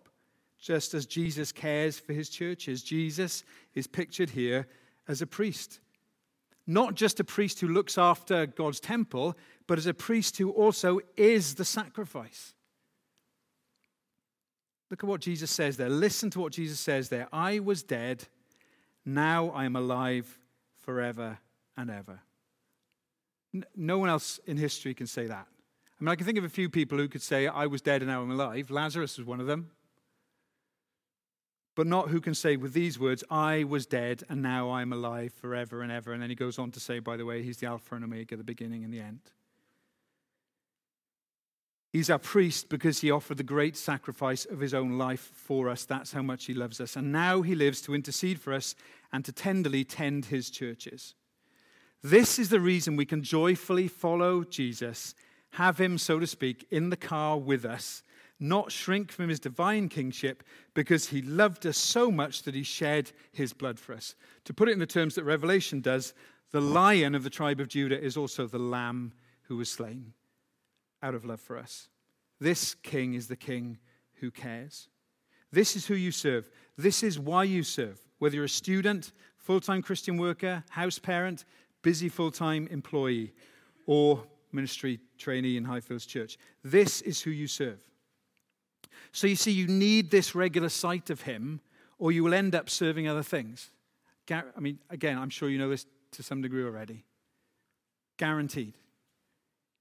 Just 0.59 0.93
as 0.93 1.05
Jesus 1.05 1.51
cares 1.51 1.99
for 1.99 2.13
his 2.13 2.29
churches, 2.29 2.83
Jesus 2.83 3.43
is 3.73 3.87
pictured 3.87 4.29
here 4.29 4.67
as 5.07 5.21
a 5.21 5.27
priest. 5.27 5.79
Not 6.65 6.95
just 6.95 7.19
a 7.19 7.23
priest 7.23 7.59
who 7.59 7.67
looks 7.67 7.97
after 7.97 8.45
God's 8.45 8.79
temple, 8.79 9.35
but 9.67 9.77
as 9.77 9.85
a 9.85 9.93
priest 9.93 10.37
who 10.37 10.51
also 10.51 10.99
is 11.17 11.55
the 11.55 11.65
sacrifice. 11.65 12.53
Look 14.89 15.03
at 15.03 15.09
what 15.09 15.21
Jesus 15.21 15.51
says 15.51 15.77
there. 15.77 15.89
Listen 15.89 16.29
to 16.31 16.39
what 16.39 16.53
Jesus 16.53 16.79
says 16.79 17.09
there. 17.09 17.27
I 17.33 17.59
was 17.59 17.83
dead, 17.83 18.27
now 19.05 19.49
I 19.49 19.65
am 19.65 19.75
alive 19.75 20.39
forever 20.79 21.39
and 21.75 21.89
ever. 21.89 22.21
No 23.75 23.97
one 23.97 24.09
else 24.09 24.39
in 24.45 24.57
history 24.57 24.93
can 24.93 25.07
say 25.07 25.27
that. 25.27 25.47
I 25.99 26.03
mean, 26.03 26.09
I 26.09 26.15
can 26.15 26.25
think 26.25 26.37
of 26.37 26.43
a 26.43 26.49
few 26.49 26.69
people 26.69 26.97
who 26.97 27.07
could 27.07 27.21
say, 27.21 27.47
I 27.47 27.67
was 27.67 27.81
dead 27.81 28.01
and 28.01 28.09
now 28.09 28.21
I'm 28.21 28.31
alive. 28.31 28.69
Lazarus 28.71 29.17
was 29.17 29.27
one 29.27 29.39
of 29.39 29.47
them. 29.47 29.71
But 31.75 31.87
not 31.87 32.09
who 32.09 32.21
can 32.21 32.35
say 32.35 32.55
with 32.55 32.73
these 32.73 32.99
words, 32.99 33.23
I 33.31 33.63
was 33.63 33.85
dead 33.85 34.23
and 34.29 34.41
now 34.41 34.71
I'm 34.71 34.93
alive 34.93 35.33
forever 35.33 35.81
and 35.81 35.91
ever. 35.91 36.13
And 36.13 36.21
then 36.21 36.29
he 36.29 36.35
goes 36.35 36.59
on 36.59 36.71
to 36.71 36.79
say, 36.79 36.99
by 36.99 37.17
the 37.17 37.25
way, 37.25 37.41
he's 37.41 37.57
the 37.57 37.67
Alpha 37.67 37.95
and 37.95 38.03
Omega, 38.03 38.35
the 38.35 38.43
beginning 38.43 38.83
and 38.83 38.93
the 38.93 38.99
end. 38.99 39.21
He's 41.91 42.09
our 42.09 42.19
priest 42.19 42.69
because 42.69 43.01
he 43.01 43.11
offered 43.11 43.37
the 43.37 43.43
great 43.43 43.77
sacrifice 43.77 44.45
of 44.45 44.59
his 44.59 44.73
own 44.73 44.97
life 44.97 45.31
for 45.33 45.69
us. 45.69 45.85
That's 45.85 46.11
how 46.11 46.23
much 46.23 46.45
he 46.45 46.53
loves 46.53 46.81
us. 46.81 46.95
And 46.95 47.11
now 47.11 47.41
he 47.41 47.53
lives 47.53 47.81
to 47.81 47.93
intercede 47.93 48.39
for 48.39 48.53
us 48.53 48.75
and 49.11 49.23
to 49.25 49.31
tenderly 49.31 49.83
tend 49.83 50.25
his 50.25 50.49
churches. 50.49 51.13
This 52.01 52.39
is 52.39 52.49
the 52.49 52.59
reason 52.59 52.95
we 52.95 53.05
can 53.05 53.23
joyfully 53.23 53.87
follow 53.87 54.43
Jesus 54.43 55.13
have 55.53 55.79
him, 55.79 55.99
so 55.99 56.19
to 56.19 56.25
speak, 56.25 56.65
in 56.71 56.89
the 56.89 56.97
car 56.97 57.37
with 57.37 57.63
us, 57.63 58.01
not 58.39 58.71
shrink 58.71 59.11
from 59.11 59.29
his 59.29 59.39
divine 59.39 59.89
kingship 59.89 60.43
because 60.73 61.07
he 61.07 61.21
loved 61.21 61.65
us 61.65 61.77
so 61.77 62.11
much 62.11 62.43
that 62.43 62.55
he 62.55 62.63
shed 62.63 63.11
his 63.31 63.53
blood 63.53 63.79
for 63.79 63.93
us. 63.93 64.15
To 64.45 64.53
put 64.53 64.67
it 64.67 64.73
in 64.73 64.79
the 64.79 64.85
terms 64.85 65.15
that 65.15 65.23
Revelation 65.23 65.81
does, 65.81 66.13
the 66.51 66.61
lion 66.61 67.15
of 67.15 67.23
the 67.23 67.29
tribe 67.29 67.59
of 67.59 67.67
Judah 67.67 67.99
is 67.99 68.17
also 68.17 68.47
the 68.47 68.59
lamb 68.59 69.13
who 69.43 69.57
was 69.57 69.71
slain 69.71 70.13
out 71.01 71.15
of 71.15 71.25
love 71.25 71.41
for 71.41 71.57
us. 71.57 71.89
This 72.39 72.75
king 72.75 73.13
is 73.13 73.27
the 73.27 73.35
king 73.35 73.77
who 74.15 74.31
cares. 74.31 74.89
This 75.51 75.75
is 75.75 75.85
who 75.85 75.95
you 75.95 76.11
serve. 76.11 76.49
This 76.77 77.03
is 77.03 77.19
why 77.19 77.43
you 77.43 77.63
serve. 77.63 77.99
Whether 78.19 78.35
you're 78.35 78.45
a 78.45 78.49
student, 78.49 79.11
full 79.37 79.59
time 79.59 79.81
Christian 79.81 80.17
worker, 80.17 80.63
house 80.69 80.97
parent, 80.99 81.45
busy 81.81 82.09
full 82.09 82.31
time 82.31 82.67
employee, 82.71 83.33
or 83.85 84.23
ministry 84.51 84.99
trainee 85.17 85.57
in 85.57 85.65
Highfields 85.65 86.07
Church. 86.07 86.37
This 86.63 87.01
is 87.01 87.21
who 87.21 87.31
you 87.31 87.47
serve. 87.47 87.83
So 89.13 89.27
you 89.27 89.35
see, 89.35 89.51
you 89.51 89.67
need 89.67 90.11
this 90.11 90.35
regular 90.35 90.69
sight 90.69 91.09
of 91.09 91.21
Him, 91.21 91.61
or 91.99 92.11
you 92.11 92.23
will 92.23 92.33
end 92.33 92.55
up 92.55 92.69
serving 92.69 93.07
other 93.07 93.23
things. 93.23 93.69
I 94.29 94.59
mean, 94.59 94.79
again, 94.89 95.17
I'm 95.17 95.29
sure 95.29 95.49
you 95.49 95.59
know 95.59 95.69
this 95.69 95.85
to 96.13 96.23
some 96.23 96.41
degree 96.41 96.63
already. 96.63 97.05
Guaranteed. 98.17 98.73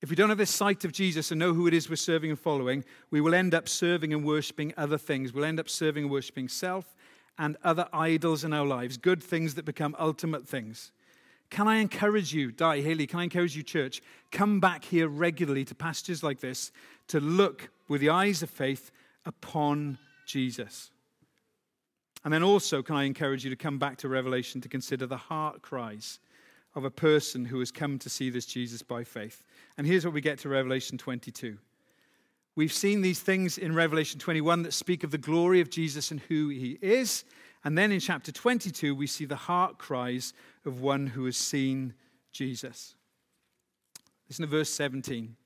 If 0.02 0.10
we 0.10 0.16
don't 0.16 0.28
have 0.28 0.38
this 0.38 0.50
sight 0.50 0.84
of 0.84 0.92
Jesus 0.92 1.30
and 1.30 1.38
know 1.38 1.54
who 1.54 1.66
it 1.66 1.72
is 1.74 1.88
we're 1.88 1.96
serving 1.96 2.30
and 2.30 2.38
following, 2.38 2.84
we 3.10 3.20
will 3.20 3.34
end 3.34 3.54
up 3.54 3.68
serving 3.68 4.12
and 4.12 4.24
worshiping 4.24 4.74
other 4.76 4.98
things. 4.98 5.32
We'll 5.32 5.44
end 5.44 5.60
up 5.60 5.68
serving 5.68 6.04
and 6.04 6.12
worshiping 6.12 6.48
self 6.48 6.94
and 7.38 7.56
other 7.64 7.88
idols 7.92 8.44
in 8.44 8.52
our 8.52 8.66
lives, 8.66 8.98
good 8.98 9.22
things 9.22 9.54
that 9.54 9.64
become 9.64 9.96
ultimate 9.98 10.46
things. 10.46 10.92
Can 11.48 11.68
I 11.68 11.76
encourage 11.76 12.34
you, 12.34 12.52
Di 12.52 12.82
Haley, 12.82 13.06
can 13.06 13.20
I 13.20 13.24
encourage 13.24 13.56
you, 13.56 13.62
church, 13.62 14.02
come 14.30 14.60
back 14.60 14.84
here 14.84 15.08
regularly 15.08 15.64
to 15.66 15.74
passages 15.74 16.22
like 16.22 16.40
this 16.40 16.72
to 17.08 17.20
look 17.20 17.70
with 17.88 18.00
the 18.00 18.10
eyes 18.10 18.42
of 18.42 18.50
faith 18.50 18.90
upon 19.24 19.98
Jesus. 20.26 20.90
And 22.24 22.32
then 22.32 22.42
also, 22.42 22.82
can 22.82 22.96
I 22.96 23.04
encourage 23.04 23.44
you 23.44 23.50
to 23.50 23.56
come 23.56 23.78
back 23.78 23.98
to 23.98 24.08
Revelation 24.08 24.60
to 24.60 24.68
consider 24.68 25.06
the 25.06 25.16
heart 25.16 25.62
cries 25.62 26.20
of 26.74 26.84
a 26.84 26.90
person 26.90 27.44
who 27.44 27.58
has 27.58 27.70
come 27.70 27.98
to 27.98 28.08
see 28.08 28.30
this 28.30 28.46
Jesus 28.46 28.82
by 28.82 29.04
faith. 29.04 29.42
And 29.76 29.86
here's 29.86 30.04
what 30.04 30.14
we 30.14 30.20
get 30.20 30.38
to 30.40 30.48
Revelation 30.48 30.96
22. 30.96 31.58
We've 32.54 32.72
seen 32.72 33.00
these 33.00 33.20
things 33.20 33.58
in 33.58 33.74
Revelation 33.74 34.20
21 34.20 34.62
that 34.62 34.72
speak 34.72 35.04
of 35.04 35.10
the 35.10 35.18
glory 35.18 35.60
of 35.60 35.70
Jesus 35.70 36.10
and 36.10 36.20
who 36.20 36.48
he 36.48 36.78
is. 36.82 37.24
And 37.64 37.76
then 37.78 37.92
in 37.92 38.00
chapter 38.00 38.32
22, 38.32 38.94
we 38.94 39.06
see 39.06 39.24
the 39.24 39.36
heart 39.36 39.78
cries 39.78 40.34
of 40.64 40.80
one 40.80 41.06
who 41.06 41.24
has 41.24 41.36
seen 41.36 41.94
Jesus. 42.32 42.94
Listen 44.28 44.44
to 44.44 44.50
verse 44.50 44.70
17. 44.70 45.36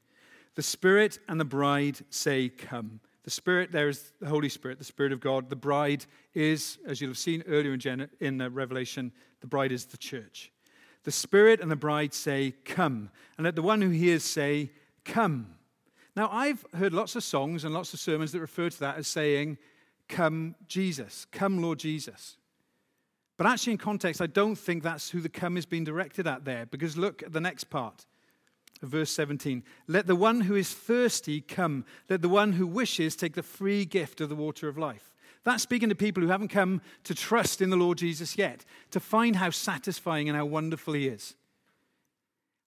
The 0.55 0.63
Spirit 0.63 1.19
and 1.29 1.39
the 1.39 1.45
bride 1.45 1.99
say, 2.11 2.49
Come. 2.49 3.01
The 3.27 3.33
Spirit, 3.33 3.73
there 3.73 3.89
is 3.89 4.13
the 4.21 4.29
Holy 4.29 4.49
Spirit, 4.49 4.79
the 4.79 4.85
Spirit 4.85 5.11
of 5.11 5.19
God. 5.19 5.51
The 5.51 5.57
bride 5.57 6.07
is, 6.33 6.79
as 6.87 7.01
you'll 7.01 7.11
have 7.11 7.19
seen 7.19 7.43
earlier 7.49 7.75
in, 7.75 8.09
in 8.21 8.41
uh, 8.41 8.49
Revelation, 8.51 9.11
the 9.41 9.49
bride 9.49 9.73
is 9.73 9.87
the 9.87 9.97
church. 9.97 10.53
The 11.03 11.11
Spirit 11.11 11.61
and 11.61 11.69
the 11.69 11.75
bride 11.75 12.15
say, 12.15 12.55
Come. 12.65 13.11
And 13.37 13.45
let 13.45 13.57
the 13.57 13.63
one 13.63 13.83
who 13.83 13.91
hears 13.91 14.23
say, 14.23 14.71
Come. 15.05 15.57
Now, 16.15 16.29
I've 16.31 16.65
heard 16.73 16.93
lots 16.93 17.17
of 17.17 17.25
songs 17.25 17.65
and 17.65 17.75
lots 17.75 17.93
of 17.93 17.99
sermons 17.99 18.31
that 18.31 18.41
refer 18.41 18.71
to 18.71 18.81
that 18.81 18.97
as 18.97 19.09
saying, 19.09 19.59
Come, 20.09 20.55
Jesus. 20.69 21.27
Come, 21.33 21.61
Lord 21.61 21.81
Jesus. 21.81 22.37
But 23.37 23.49
actually, 23.49 23.73
in 23.73 23.79
context, 23.79 24.23
I 24.23 24.29
don't 24.29 24.57
think 24.57 24.85
that's 24.85 25.11
who 25.11 25.21
the 25.21 25.29
come 25.29 25.57
is 25.57 25.67
being 25.67 25.85
directed 25.85 26.29
at 26.29 26.45
there, 26.45 26.65
because 26.67 26.97
look 26.97 27.25
at 27.25 27.33
the 27.33 27.41
next 27.41 27.65
part 27.65 28.07
verse 28.83 29.11
17. 29.11 29.63
Let 29.87 30.07
the 30.07 30.17
one 30.17 30.43
who 30.43 30.55
is 30.55 30.73
thirsty 30.73 31.41
come. 31.41 31.85
Let 32.09 32.23
the 32.23 32.29
one 32.29 32.53
who 32.53 32.67
wishes 32.67 33.17
take 33.17 33.35
the 33.35 33.43
free 33.43 33.85
gift 33.85 34.21
of 34.21 34.29
the 34.29 34.37
water 34.37 34.69
of 34.69 34.79
life. 34.79 35.15
That's 35.45 35.63
speaking 35.63 35.89
to 35.91 35.95
people 35.95 36.23
who 36.23 36.29
haven't 36.29 36.49
come 36.49 36.81
to 37.05 37.15
trust 37.15 37.63
in 37.63 37.71
the 37.71 37.77
Lord 37.77 37.99
Jesus 37.99 38.37
yet, 38.37 38.65
to 38.91 38.99
find 38.99 39.37
how 39.37 39.51
satisfying 39.51 40.29
and 40.29 40.37
how 40.37 40.45
wonderful 40.45 40.95
He 40.95 41.07
is. 41.07 41.35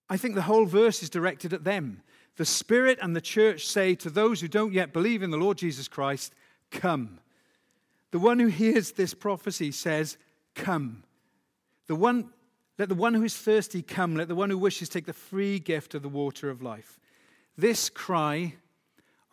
I 0.10 0.18
think 0.18 0.36
the 0.36 0.44
whole 0.44 0.66
verse 0.66 1.04
is 1.04 1.10
directed 1.10 1.54
at 1.54 1.66
them. 1.66 2.02
The 2.38 2.46
Spirit 2.46 2.98
and 3.02 3.14
the 3.16 3.22
church 3.22 3.68
say 3.68 3.96
to 3.96 4.10
those 4.10 4.40
who 4.40 4.48
don't 4.48 4.72
yet 4.72 4.94
believe 4.94 5.22
in 5.22 5.30
the 5.30 5.38
Lord 5.38 5.58
Jesus 5.58 5.90
Christ, 5.90 6.34
Come. 6.72 7.20
The 8.12 8.20
one 8.20 8.40
who 8.40 8.48
hears 8.48 8.94
this 8.94 9.14
prophecy 9.14 9.72
says, 9.72 10.18
Come. 10.56 11.04
The 11.88 11.96
one, 11.96 12.30
let 12.80 12.88
the 12.88 12.96
one 12.96 13.14
who 13.14 13.24
is 13.24 13.36
thirsty 13.36 13.82
come. 13.82 14.16
Let 14.16 14.30
the 14.30 14.36
one 14.36 14.50
who 14.50 14.58
wishes 14.58 14.88
take 14.88 15.06
the 15.06 15.14
free 15.14 15.60
gift 15.60 15.94
of 15.94 16.02
the 16.02 16.10
water 16.10 16.50
of 16.50 16.62
life. 16.62 16.98
This 17.58 17.90
cry 17.90 18.56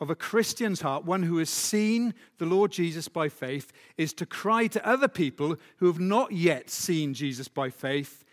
of 0.00 0.10
a 0.10 0.16
Christian's 0.16 0.80
heart, 0.80 1.04
one 1.04 1.22
who 1.22 1.38
has 1.38 1.48
seen 1.48 2.12
the 2.38 2.44
Lord 2.44 2.72
Jesus 2.72 3.08
by 3.08 3.28
faith, 3.28 3.72
is 3.96 4.12
to 4.14 4.26
cry 4.26 4.66
to 4.66 4.86
other 4.86 5.08
people 5.08 5.56
who 5.76 5.86
have 5.86 6.00
not 6.00 6.32
yet 6.32 6.68
seen 6.68 7.14
Jesus 7.14 7.48
by 7.48 7.70
faith, 7.70 8.24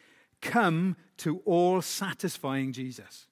Come 0.41 0.97
to 1.17 1.39
all 1.45 1.81
satisfying 1.81 2.73
Jesus. 2.73 3.27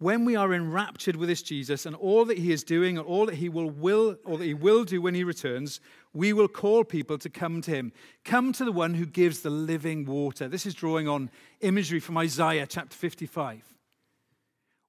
When 0.00 0.24
we 0.24 0.34
are 0.34 0.54
enraptured 0.54 1.14
with 1.14 1.28
this 1.28 1.42
Jesus 1.42 1.84
and 1.84 1.94
all 1.94 2.24
that 2.24 2.38
he 2.38 2.52
is 2.52 2.64
doing 2.64 2.96
and 2.96 3.06
all 3.06 3.26
that 3.26 3.34
he 3.34 3.50
will, 3.50 3.68
will 3.68 4.16
or 4.24 4.38
that 4.38 4.46
he 4.46 4.54
will 4.54 4.82
do 4.82 5.02
when 5.02 5.14
he 5.14 5.22
returns, 5.22 5.78
we 6.14 6.32
will 6.32 6.48
call 6.48 6.84
people 6.84 7.18
to 7.18 7.28
come 7.28 7.60
to 7.60 7.70
him. 7.70 7.92
Come 8.24 8.54
to 8.54 8.64
the 8.64 8.72
one 8.72 8.94
who 8.94 9.04
gives 9.04 9.40
the 9.40 9.50
living 9.50 10.06
water. 10.06 10.48
This 10.48 10.64
is 10.64 10.72
drawing 10.72 11.06
on 11.06 11.30
imagery 11.60 12.00
from 12.00 12.16
Isaiah 12.16 12.66
chapter 12.66 12.96
55, 12.96 13.62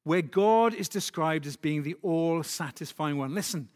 where 0.05 0.21
God 0.21 0.73
is 0.73 0.87
described 0.87 1.45
as 1.45 1.57
being 1.57 1.83
the 1.83 1.97
all 2.01 2.41
satisfying 2.41 3.17
one. 3.17 3.35
Listen, 3.35 3.67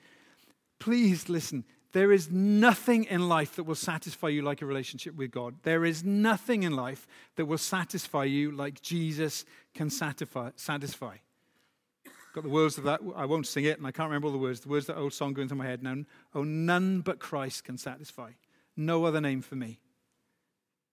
please 0.79 1.27
listen. 1.27 1.65
There 1.91 2.13
is 2.13 2.31
nothing 2.31 3.03
in 3.03 3.27
life 3.27 3.57
that 3.57 3.63
will 3.65 3.75
satisfy 3.75 4.29
you 4.29 4.41
like 4.41 4.61
a 4.61 4.65
relationship 4.65 5.15
with 5.15 5.31
God. 5.31 5.55
There 5.63 5.83
is 5.83 6.01
nothing 6.01 6.63
in 6.63 6.77
life 6.77 7.07
that 7.35 7.45
will 7.45 7.57
satisfy 7.57 8.23
you 8.23 8.51
like 8.51 8.81
Jesus 8.81 9.43
can 9.73 9.89
satisfy. 9.89 10.51
satisfy. 10.55 11.17
Got 12.35 12.43
the 12.43 12.49
words 12.49 12.77
of 12.77 12.83
that. 12.83 12.99
I 13.15 13.23
won't 13.23 13.47
sing 13.47 13.63
it, 13.63 13.77
and 13.77 13.87
I 13.87 13.91
can't 13.91 14.09
remember 14.09 14.27
all 14.27 14.33
the 14.33 14.37
words. 14.37 14.59
The 14.59 14.67
words 14.67 14.89
of 14.89 14.95
that 14.95 15.01
old 15.01 15.13
song 15.13 15.33
going 15.33 15.47
through 15.47 15.59
my 15.59 15.65
head 15.65 15.81
now. 15.81 16.03
Oh, 16.33 16.43
none 16.43 16.99
but 16.99 17.17
Christ 17.17 17.63
can 17.63 17.77
satisfy. 17.77 18.31
No 18.75 19.05
other 19.05 19.21
name 19.21 19.41
for 19.41 19.55
me. 19.55 19.79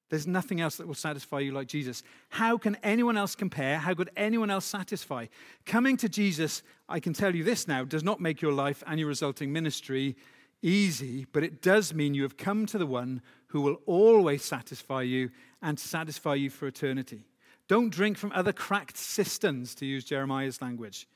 There's 0.09 0.25
nothing 0.25 0.61
else 0.61 0.77
that 0.77 0.87
will 0.87 0.95
satisfy 0.95 1.41
you 1.41 1.51
like 1.51 1.67
Jesus. 1.67 2.05
How 2.29 2.59
can 2.59 2.77
anyone 2.85 3.17
else 3.17 3.35
compare? 3.35 3.79
How 3.79 3.93
could 3.93 4.11
anyone 4.17 4.51
else 4.51 4.67
satisfy? 4.67 5.27
Coming 5.67 5.97
to 5.97 6.09
Jesus, 6.09 6.63
I 6.89 7.01
can 7.01 7.13
tell 7.13 7.35
you 7.35 7.43
this 7.43 7.67
now, 7.67 7.83
does 7.83 8.05
not 8.05 8.21
make 8.21 8.41
your 8.41 8.53
life 8.53 8.85
and 8.87 9.01
your 9.01 9.09
resulting 9.09 9.53
ministry 9.53 10.15
easy, 10.63 11.27
but 11.33 11.43
it 11.43 11.61
does 11.61 11.93
mean 11.93 12.15
you 12.15 12.23
have 12.23 12.37
come 12.37 12.67
to 12.67 12.79
the 12.79 12.87
one 12.87 13.21
who 13.49 13.63
will 13.63 13.81
always 13.87 14.45
satisfy 14.45 15.03
you 15.03 15.31
and 15.61 15.81
satisfy 15.81 16.37
you 16.37 16.51
for 16.51 16.69
eternity. 16.69 17.27
Don't 17.67 17.91
drink 17.91 18.17
from 18.17 18.31
other 18.33 18.53
cracked 18.53 18.97
cisterns, 18.97 19.75
to 19.75 19.87
use 19.87 20.05
Jeremiah's 20.05 20.63
language 20.63 21.09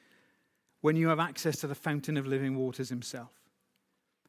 when 0.81 0.97
you 0.97 1.09
have 1.09 1.21
access 1.21 1.59
to 1.61 1.67
the 1.67 1.75
fountain 1.75 2.17
of 2.17 2.27
living 2.27 2.57
waters 2.57 2.89
himself. 2.89 3.31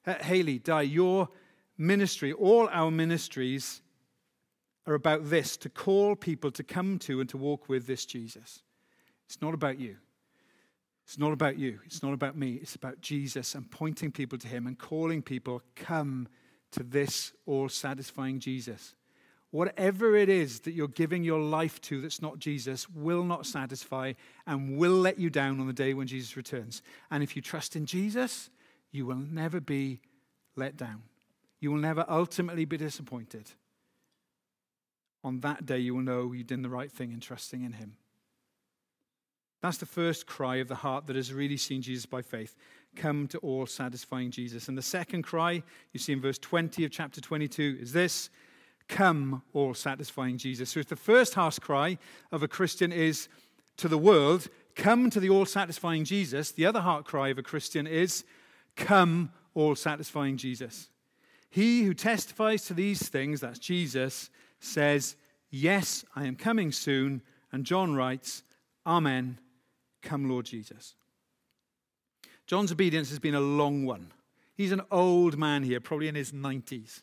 Uh, 0.05 0.15
Haley, 0.15 0.59
Di, 0.59 0.81
your 0.83 1.29
ministry, 1.77 2.31
all 2.31 2.69
our 2.71 2.91
ministries 2.91 3.81
are 4.85 4.93
about 4.93 5.29
this 5.29 5.57
to 5.57 5.69
call 5.69 6.15
people 6.15 6.49
to 6.51 6.63
come 6.63 6.97
to 6.99 7.19
and 7.19 7.29
to 7.29 7.37
walk 7.37 7.67
with 7.67 7.87
this 7.87 8.05
Jesus. 8.05 8.61
It's 9.25 9.41
not 9.41 9.53
about 9.53 9.79
you. 9.79 9.97
It's 11.05 11.17
not 11.17 11.33
about 11.33 11.57
you. 11.57 11.79
It's 11.85 12.01
not 12.01 12.13
about 12.13 12.37
me. 12.37 12.53
It's 12.53 12.75
about 12.75 13.01
Jesus 13.01 13.55
and 13.55 13.69
pointing 13.69 14.11
people 14.11 14.37
to 14.37 14.47
him 14.47 14.67
and 14.67 14.77
calling 14.77 15.21
people, 15.21 15.61
come 15.75 16.27
to 16.71 16.83
this 16.83 17.33
all 17.45 17.69
satisfying 17.69 18.39
Jesus. 18.39 18.95
Whatever 19.51 20.15
it 20.15 20.27
is 20.27 20.59
that 20.61 20.73
you're 20.73 20.89
giving 20.89 21.23
your 21.23 21.39
life 21.39 21.79
to 21.81 22.01
that's 22.01 22.21
not 22.21 22.39
Jesus 22.39 22.89
will 22.89 23.23
not 23.23 23.45
satisfy 23.45 24.13
and 24.45 24.77
will 24.77 24.91
let 24.91 25.17
you 25.19 25.29
down 25.29 25.59
on 25.59 25.67
the 25.67 25.73
day 25.73 25.93
when 25.93 26.07
Jesus 26.07 26.35
returns. 26.35 26.81
And 27.09 27.23
if 27.23 27.35
you 27.35 27.41
trust 27.41 27.75
in 27.75 27.85
Jesus, 27.85 28.49
you 28.91 29.05
will 29.05 29.15
never 29.15 29.61
be 29.61 30.01
let 30.55 30.75
down. 30.75 31.03
You 31.59 31.71
will 31.71 31.79
never 31.79 32.05
ultimately 32.09 32.65
be 32.65 32.77
disappointed. 32.77 33.51
On 35.23 35.39
that 35.39 35.65
day, 35.65 35.79
you 35.79 35.95
will 35.95 36.01
know 36.01 36.33
you 36.33 36.43
did 36.43 36.61
the 36.61 36.69
right 36.69 36.91
thing 36.91 37.11
in 37.11 37.19
trusting 37.19 37.63
in 37.63 37.73
Him. 37.73 37.95
That's 39.61 39.77
the 39.77 39.85
first 39.85 40.27
cry 40.27 40.57
of 40.57 40.67
the 40.67 40.75
heart 40.75 41.07
that 41.07 41.15
has 41.15 41.33
really 41.33 41.57
seen 41.57 41.81
Jesus 41.81 42.05
by 42.05 42.21
faith. 42.21 42.55
Come 42.95 43.27
to 43.29 43.37
all 43.39 43.65
satisfying 43.65 44.29
Jesus. 44.29 44.67
And 44.67 44.77
the 44.77 44.83
second 44.83 45.23
cry, 45.23 45.63
you 45.93 45.99
see 45.99 46.13
in 46.13 46.21
verse 46.21 46.37
20 46.37 46.85
of 46.85 46.91
chapter 46.91 47.19
22, 47.19 47.79
is 47.81 47.91
this 47.91 48.29
Come, 48.87 49.41
all 49.53 49.73
satisfying 49.73 50.37
Jesus. 50.37 50.69
So 50.69 50.79
if 50.79 50.87
the 50.87 50.95
first 50.95 51.33
house 51.33 51.59
cry 51.59 51.97
of 52.31 52.43
a 52.43 52.47
Christian 52.47 52.91
is 52.91 53.27
to 53.77 53.87
the 53.87 53.97
world, 53.97 54.47
Come 54.75 55.09
to 55.09 55.19
the 55.19 55.29
all 55.29 55.47
satisfying 55.47 56.05
Jesus, 56.05 56.51
the 56.51 56.67
other 56.67 56.81
heart 56.81 57.03
cry 57.03 57.29
of 57.29 57.39
a 57.39 57.43
Christian 57.43 57.87
is, 57.87 58.23
Come, 58.75 59.31
all 59.55 59.75
satisfying 59.75 60.37
Jesus. 60.37 60.89
He 61.49 61.83
who 61.83 61.95
testifies 61.95 62.65
to 62.65 62.75
these 62.75 63.09
things, 63.09 63.41
that's 63.41 63.57
Jesus, 63.57 64.29
says, 64.59 65.15
Yes, 65.49 66.05
I 66.15 66.25
am 66.25 66.35
coming 66.35 66.71
soon. 66.71 67.23
And 67.51 67.65
John 67.65 67.95
writes, 67.95 68.43
Amen. 68.85 69.39
Come, 70.03 70.29
Lord 70.29 70.45
Jesus. 70.45 70.93
John's 72.45 72.71
obedience 72.71 73.09
has 73.09 73.19
been 73.19 73.35
a 73.35 73.41
long 73.41 73.83
one. 73.83 74.11
He's 74.55 74.71
an 74.71 74.81
old 74.91 75.37
man 75.37 75.63
here, 75.63 75.79
probably 75.79 76.07
in 76.07 76.15
his 76.15 76.31
90s 76.31 77.01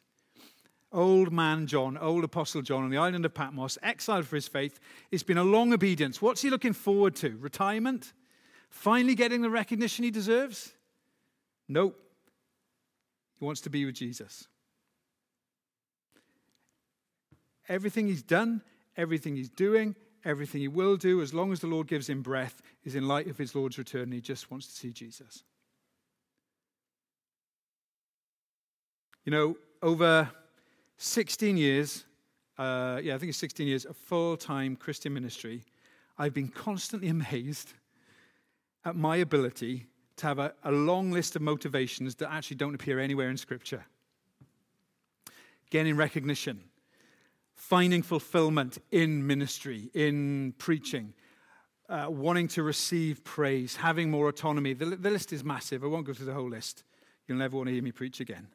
old 0.95 1.33
man 1.33 1.67
John, 1.67 1.99
old 1.99 2.25
Apostle 2.25 2.63
John 2.63 2.85
on 2.85 2.91
the 2.91 2.97
island 2.97 3.27
of 3.27 3.35
Patmos, 3.35 3.77
exiled 3.83 4.27
for 4.27 4.37
his 4.37 4.49
faith. 4.49 4.81
It's 5.11 5.23
been 5.23 5.37
a 5.37 5.45
long 5.45 5.75
obedience. 5.75 6.23
What's 6.23 6.41
he 6.41 6.49
looking 6.49 6.73
forward 6.73 7.17
to? 7.17 7.37
Retirement? 7.39 8.13
Finally 8.71 9.15
getting 9.15 9.43
the 9.43 9.51
recognition 9.51 10.05
he 10.05 10.11
deserves? 10.11 10.73
Nope. 11.69 12.01
He 13.39 13.45
wants 13.45 13.61
to 13.63 13.71
be 13.71 13.85
with 13.85 13.97
Jesus. 13.97 14.47
Everything 17.69 18.07
he's 18.07 18.23
done, 18.23 18.63
everything 18.97 19.37
he's 19.37 19.49
doing, 19.49 19.97
everything 20.25 20.61
he 20.61 20.69
will 20.69 20.97
do, 20.97 21.21
as 21.21 21.35
long 21.35 21.53
as 21.53 21.61
the 21.61 21.67
Lord 21.67 21.87
gives 21.87 22.09
him 22.09 22.23
breath, 22.23 22.63
is 22.85 22.95
in 22.95 23.09
light 23.09 23.29
of 23.29 23.39
his 23.39 23.55
Lord's 23.55 23.79
return. 23.79 24.13
He 24.13 24.21
just 24.21 24.51
wants 24.51 24.67
to 24.67 24.73
see 24.73 24.93
Jesus. 24.93 25.43
You 29.25 29.33
know, 29.33 29.57
over 29.83 30.31
16 30.99 31.57
years, 31.57 32.05
uh, 32.59 33.01
yeah, 33.03 33.15
I 33.15 33.19
think 33.19 33.31
it's 33.31 33.39
16 33.39 33.67
years 33.67 33.85
of 33.85 33.97
full 33.97 34.37
time 34.37 34.77
Christian 34.77 35.13
ministry, 35.13 35.63
I've 36.19 36.35
been 36.35 36.49
constantly 36.49 37.09
amazed 37.19 37.75
at 38.85 38.97
my 38.97 39.17
ability 39.17 39.87
to 40.17 40.27
have 40.27 40.39
a, 40.39 40.55
a, 40.63 40.71
long 40.71 41.11
list 41.11 41.35
of 41.35 41.43
motivations 41.43 42.15
that 42.17 42.33
actually 42.33 42.57
don't 42.57 42.75
appear 42.75 43.01
anywhere 43.01 43.31
in 43.31 43.37
Scripture. 43.37 43.85
Gaining 45.71 45.97
recognition, 45.97 46.63
finding 47.57 48.03
fulfillment 48.03 48.79
in 48.93 49.27
ministry, 49.27 49.91
in 49.93 50.55
preaching, 50.59 51.15
uh, 51.89 52.07
wanting 52.09 52.47
to 52.49 52.63
receive 52.63 53.25
praise, 53.25 53.77
having 53.77 54.11
more 54.11 54.29
autonomy. 54.29 54.73
The, 54.73 54.87
the 54.87 55.11
list 55.11 55.33
is 55.33 55.43
massive. 55.43 55.83
I 55.83 55.89
won't 55.89 56.07
go 56.07 56.13
through 56.13 56.27
the 56.27 56.35
whole 56.35 56.49
list. 56.49 56.85
You'll 57.27 57.39
never 57.39 57.57
want 57.57 57.69
to 57.69 57.73
hear 57.73 57.83
me 57.83 57.91
preach 57.91 58.21
again. 58.21 58.49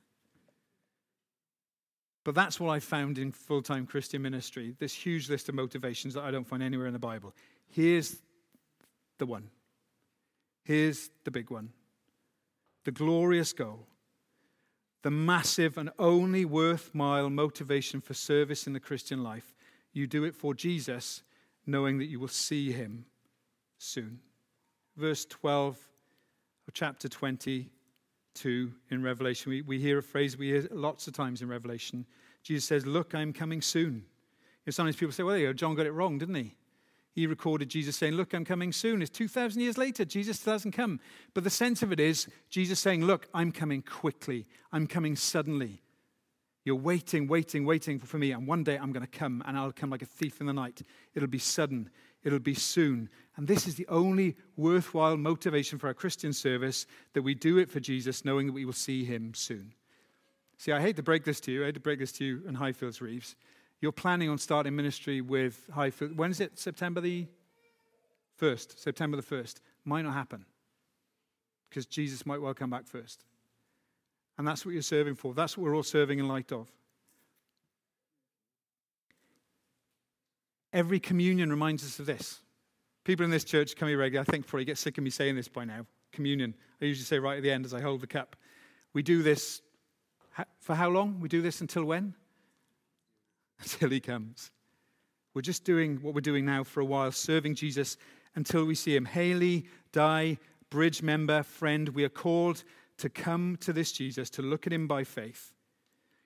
But 2.30 2.36
that's 2.36 2.60
what 2.60 2.70
I 2.70 2.80
found 2.80 3.18
in 3.18 3.32
full 3.32 3.64
time 3.64 3.88
Christian 3.88 4.22
ministry 4.22 4.76
this 4.78 4.94
huge 4.94 5.32
list 5.32 5.50
of 5.50 5.56
motivations 5.56 6.14
that 6.14 6.24
I 6.24 6.30
don't 6.30 6.48
find 6.48 6.62
anywhere 6.62 6.86
in 6.86 6.94
the 6.94 7.00
Bible. 7.00 7.34
Here's 7.70 8.18
the 9.18 9.26
one. 9.26 9.50
Here's 10.64 11.10
the 11.24 11.32
big 11.32 11.50
one 11.50 11.72
the 12.84 12.92
glorious 12.92 13.52
goal, 13.52 13.88
the 15.02 15.10
massive 15.10 15.76
and 15.80 15.90
only 15.98 16.46
worthwhile 16.46 17.32
motivation 17.32 18.00
for 18.00 18.14
service 18.14 18.68
in 18.68 18.74
the 18.74 18.80
Christian 18.80 19.24
life. 19.24 19.56
You 19.92 20.06
do 20.06 20.24
it 20.24 20.36
for 20.36 20.54
Jesus, 20.54 21.24
knowing 21.66 21.98
that 21.98 22.10
you 22.10 22.20
will 22.20 22.28
see 22.28 22.72
him 22.72 23.06
soon. 23.80 24.20
Verse 24.96 25.26
12 25.26 25.80
of 26.68 26.74
chapter 26.76 27.10
20 27.10 27.72
2 28.40 28.72
in 28.90 29.04
Revelation. 29.04 29.52
We, 29.52 29.62
we 29.62 29.80
hear 29.80 30.00
a 30.00 30.04
phrase 30.04 30.38
we 30.38 30.48
hear 30.48 30.68
lots 30.72 31.08
of 31.08 31.14
times 31.14 31.42
in 31.42 31.48
Revelation 31.48 32.06
Jesus 32.44 32.66
says, 32.66 32.86
Look, 32.86 33.14
I'm 33.14 33.34
coming 33.34 33.62
soon. 33.62 34.06
Know, 34.66 34.72
sometimes 34.72 34.96
people 34.96 35.12
say, 35.12 35.24
Well, 35.24 35.34
there 35.34 35.42
you 35.42 35.48
go, 35.48 35.54
John 35.54 35.76
got 35.76 35.86
it 35.86 35.92
wrong, 35.92 36.18
didn't 36.18 36.36
he? 36.36 36.56
He 37.12 37.28
recorded 37.28 37.70
Jesus 37.70 37.96
saying, 37.98 38.14
Look, 38.14 38.34
I'm 38.34 38.46
coming 38.46 38.72
soon. 38.72 39.02
It's 39.02 39.10
2,000 39.12 39.62
years 39.62 39.78
later. 39.78 40.06
Jesus 40.06 40.40
still 40.40 40.54
hasn't 40.54 40.76
come. 40.76 41.00
But 41.34 41.44
the 41.44 41.50
sense 41.50 41.84
of 41.84 41.92
it 41.92 42.00
is 42.00 42.28
Jesus 42.50 42.80
saying, 42.80 43.06
Look, 43.06 43.28
I'm 43.34 43.52
coming 43.52 43.82
quickly. 43.82 44.46
I'm 44.72 44.88
coming 44.88 45.16
suddenly. 45.16 45.82
You're 46.66 46.76
waiting, 46.76 47.28
waiting, 47.28 47.66
waiting 47.66 48.00
for 48.00 48.18
me. 48.18 48.32
And 48.32 48.46
one 48.46 48.64
day 48.64 48.78
I'm 48.78 48.92
going 48.92 49.06
to 49.06 49.20
come, 49.20 49.42
and 49.46 49.58
I'll 49.58 49.72
come 49.72 49.90
like 49.90 50.02
a 50.02 50.06
thief 50.06 50.40
in 50.40 50.48
the 50.48 50.54
night. 50.54 50.82
It'll 51.16 51.28
be 51.28 51.40
sudden, 51.40 51.90
it'll 52.24 52.40
be 52.40 52.54
soon. 52.54 53.10
And 53.36 53.48
this 53.48 53.68
is 53.68 53.76
the 53.76 53.88
only 53.88 54.36
worthwhile 54.58 55.18
motivation 55.18 55.80
for 55.80 55.88
our 55.88 55.94
Christian 55.94 56.34
service 56.34 56.86
that 57.14 57.22
we 57.22 57.34
do 57.34 57.58
it 57.58 57.70
for 57.72 57.80
Jesus, 57.80 58.26
knowing 58.26 58.48
that 58.48 58.54
we 58.54 58.66
will 58.66 58.74
see 58.74 59.06
him 59.06 59.34
soon. 59.34 59.74
See, 60.58 60.72
I 60.72 60.82
hate 60.82 60.98
to 60.98 61.04
break 61.04 61.24
this 61.24 61.40
to 61.42 61.52
you. 61.52 61.64
I 61.64 61.68
hate 61.68 61.76
to 61.76 61.80
break 61.80 62.00
this 62.00 62.12
to 62.14 62.26
you 62.26 62.44
in 62.48 62.56
Highfields 62.56 63.00
Reeves. 63.00 63.36
You're 63.80 63.94
planning 63.94 64.30
on 64.30 64.38
starting 64.38 64.76
ministry 64.76 65.22
with 65.22 65.70
Highfield. 65.74 66.18
When 66.18 66.32
is 66.32 66.42
it? 66.42 66.60
September 66.60 67.00
the 67.00 67.28
1st. 68.42 68.78
September 68.78 69.16
the 69.16 69.24
1st. 69.24 69.56
Might 69.86 70.02
not 70.02 70.14
happen 70.14 70.46
because 71.70 71.86
Jesus 71.86 72.26
might 72.26 72.42
well 72.42 72.54
come 72.54 72.70
back 72.70 72.88
first. 72.88 73.24
And 74.38 74.48
that's 74.48 74.66
what 74.66 74.74
you're 74.74 74.82
serving 74.82 75.16
for. 75.16 75.34
That's 75.34 75.58
what 75.58 75.64
we're 75.64 75.76
all 75.76 75.84
serving 75.84 76.20
in 76.20 76.28
light 76.28 76.52
of. 76.52 76.70
Every 80.72 81.00
communion 81.00 81.50
reminds 81.50 81.84
us 81.84 82.00
of 82.00 82.06
this. 82.06 82.40
People 83.04 83.24
in 83.24 83.32
this 83.32 83.44
church 83.44 83.76
come 83.76 83.88
here 83.88 83.98
regularly. 83.98 84.28
I 84.28 84.32
think 84.32 84.46
probably 84.46 84.66
get 84.66 84.78
sick 84.78 84.98
of 84.98 85.04
me 85.04 85.10
saying 85.10 85.36
this 85.36 85.48
by 85.48 85.66
now. 85.66 85.86
Communion. 86.12 86.54
I 86.82 86.86
usually 86.86 87.06
say 87.06 87.20
right 87.20 87.38
at 87.38 87.44
the 87.44 87.52
end 87.52 87.66
as 87.66 87.74
I 87.74 87.82
hold 87.82 88.02
the 88.02 88.08
cup. 88.08 88.36
We 88.94 89.02
do 89.02 89.24
this 89.24 89.62
for 90.60 90.76
how 90.76 90.90
long? 90.90 91.20
We 91.20 91.30
do 91.30 91.42
this 91.42 91.62
until 91.62 91.86
when? 91.86 92.16
Until 93.62 93.90
he 93.90 94.00
comes. 94.00 94.52
We're 95.34 95.42
just 95.42 95.66
doing 95.66 95.98
what 96.02 96.14
we're 96.16 96.22
doing 96.22 96.46
now 96.46 96.64
for 96.64 96.80
a 96.80 96.86
while, 96.86 97.12
serving 97.12 97.56
Jesus 97.56 97.98
until 98.36 98.64
we 98.64 98.74
see 98.74 98.96
him. 98.96 99.06
Haley, 99.06 99.66
Di, 99.92 100.38
bridge 100.70 101.02
member, 101.02 101.44
friend, 101.44 101.90
we 101.90 102.04
are 102.04 102.10
called 102.10 102.64
to 102.98 103.10
come 103.10 103.58
to 103.62 103.74
this 103.74 103.92
Jesus, 103.92 104.30
to 104.32 104.42
look 104.42 104.66
at 104.66 104.74
him 104.74 104.88
by 104.88 105.04
faith. 105.04 105.52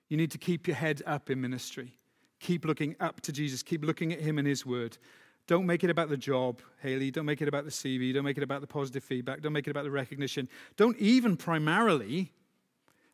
You 0.08 0.16
need 0.16 0.30
to 0.30 0.38
keep 0.38 0.66
your 0.66 0.76
head 0.76 1.02
up 1.06 1.30
in 1.30 1.40
ministry. 1.40 1.96
Keep 2.40 2.64
looking 2.64 2.96
up 3.00 3.20
to 3.22 3.32
Jesus. 3.32 3.62
Keep 3.62 3.84
looking 3.84 4.12
at 4.12 4.20
him 4.20 4.38
and 4.38 4.46
his 4.46 4.66
word. 4.66 4.98
Don't 5.46 5.66
make 5.66 5.84
it 5.84 5.90
about 5.90 6.08
the 6.08 6.16
job, 6.16 6.60
Haley. 6.82 7.10
Don't 7.10 7.26
make 7.26 7.42
it 7.42 7.48
about 7.48 7.64
the 7.64 7.70
CV. 7.70 8.14
Don't 8.14 8.24
make 8.24 8.38
it 8.38 8.42
about 8.42 8.62
the 8.62 8.66
positive 8.66 9.04
feedback. 9.04 9.42
Don't 9.42 9.52
make 9.52 9.66
it 9.66 9.70
about 9.70 9.84
the 9.84 9.90
recognition. 9.90 10.48
Don't 10.76 10.96
even 10.98 11.36
primarily 11.36 12.32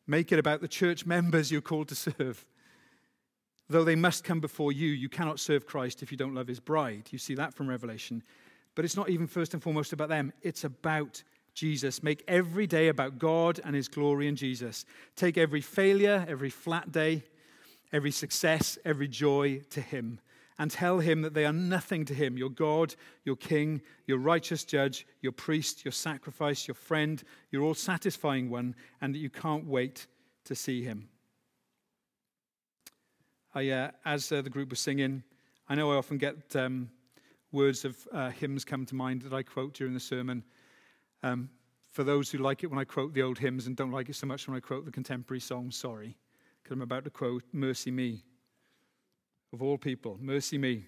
make 0.07 0.31
it 0.31 0.39
about 0.39 0.61
the 0.61 0.69
church 0.69 1.07
members 1.07 1.51
you're 1.51 1.61
called 1.61 1.89
to 1.89 1.95
serve. 1.95 2.47
Though 3.69 3.85
they 3.85 3.97
must 3.97 4.25
come 4.25 4.41
before 4.41 4.73
you, 4.73 4.89
you 4.89 5.09
cannot 5.09 5.39
serve 5.39 5.67
Christ 5.67 6.03
if 6.03 6.11
you 6.11 6.19
don't 6.19 6.35
love 6.35 6.49
his 6.49 6.61
bride. 6.61 7.09
You 7.11 7.19
see 7.19 7.35
that 7.37 7.55
from 7.55 7.69
Revelation. 7.69 8.23
But 8.75 8.85
it's 8.85 8.97
not 8.97 9.11
even 9.11 9.27
first 9.27 9.55
and 9.55 9.63
foremost 9.63 9.93
about 9.93 10.09
them, 10.09 10.33
it's 10.43 10.65
about 10.65 11.23
Jesus. 11.55 12.03
Make 12.03 12.25
every 12.27 12.67
day 12.67 12.89
about 12.89 13.19
God 13.19 13.61
and 13.65 13.75
his 13.75 13.89
glory 13.89 14.29
in 14.29 14.37
Jesus. 14.37 14.85
Take 15.17 15.37
every 15.37 15.61
failure, 15.61 16.25
every 16.29 16.51
flat 16.51 16.91
day, 16.91 17.25
every 17.93 18.11
success, 18.11 18.79
every 18.85 19.09
joy 19.09 19.61
to 19.71 19.81
him. 19.81 20.21
And 20.59 20.71
tell 20.71 20.99
him 20.99 21.23
that 21.23 21.33
they 21.33 21.47
are 21.47 21.55
nothing 21.55 22.05
to 22.05 22.15
him 22.15 22.37
your 22.37 22.51
God, 22.51 22.95
your 23.25 23.37
King, 23.37 23.81
your 24.07 24.19
righteous 24.19 24.63
judge, 24.65 25.07
your 25.23 25.33
priest, 25.33 25.85
your 25.85 25.93
sacrifice, 25.93 26.69
your 26.69 26.75
friend, 26.75 27.23
your 27.51 27.63
all 27.63 27.75
satisfying 27.75 28.51
one, 28.51 28.75
and 29.01 29.15
that 29.15 29.21
you 29.21 29.31
can't 29.31 29.67
wait 29.67 30.07
to 30.45 30.55
see 30.55 30.83
him. 30.83 31.09
I, 33.55 33.71
uh, 33.71 33.91
as 34.05 34.31
uh, 34.31 34.43
the 34.43 34.51
group 34.51 34.71
was 34.71 34.81
singing, 34.81 35.23
I 35.69 35.75
know 35.75 35.93
I 35.93 35.97
often 35.97 36.19
get 36.19 36.55
um, 36.55 36.91
words 37.53 37.85
of 37.85 37.97
uh, 38.13 38.31
hymns 38.31 38.65
come 38.65 38.87
to 38.87 38.95
mind 38.95 39.23
that 39.23 39.33
I 39.33 39.43
quote 39.43 39.75
during 39.75 39.95
the 39.95 40.01
sermon. 40.01 40.45
Um, 41.23 41.49
for 41.91 42.05
those 42.05 42.31
who 42.31 42.39
like 42.39 42.63
it 42.63 42.69
when 42.69 42.79
I 42.79 42.85
quote 42.85 43.15
the 43.15 43.23
old 43.23 43.39
hymns 43.39 43.67
and 43.67 43.77
don't 43.77 43.91
like 43.91 44.09
it 44.09 44.15
so 44.15 44.27
much 44.27 44.47
when 44.47 44.57
I 44.57 44.61
quote 44.61 44.85
the 44.85 44.93
contemporary 44.93 45.41
songs, 45.41 45.77
sorry, 45.77 46.17
because 46.71 46.77
I'm 46.77 46.83
about 46.83 47.03
to 47.03 47.11
quote 47.11 47.43
MercyMe. 47.53 48.21
Of 49.53 49.61
all 49.61 49.77
people, 49.77 50.21
MercyMe. 50.23 50.85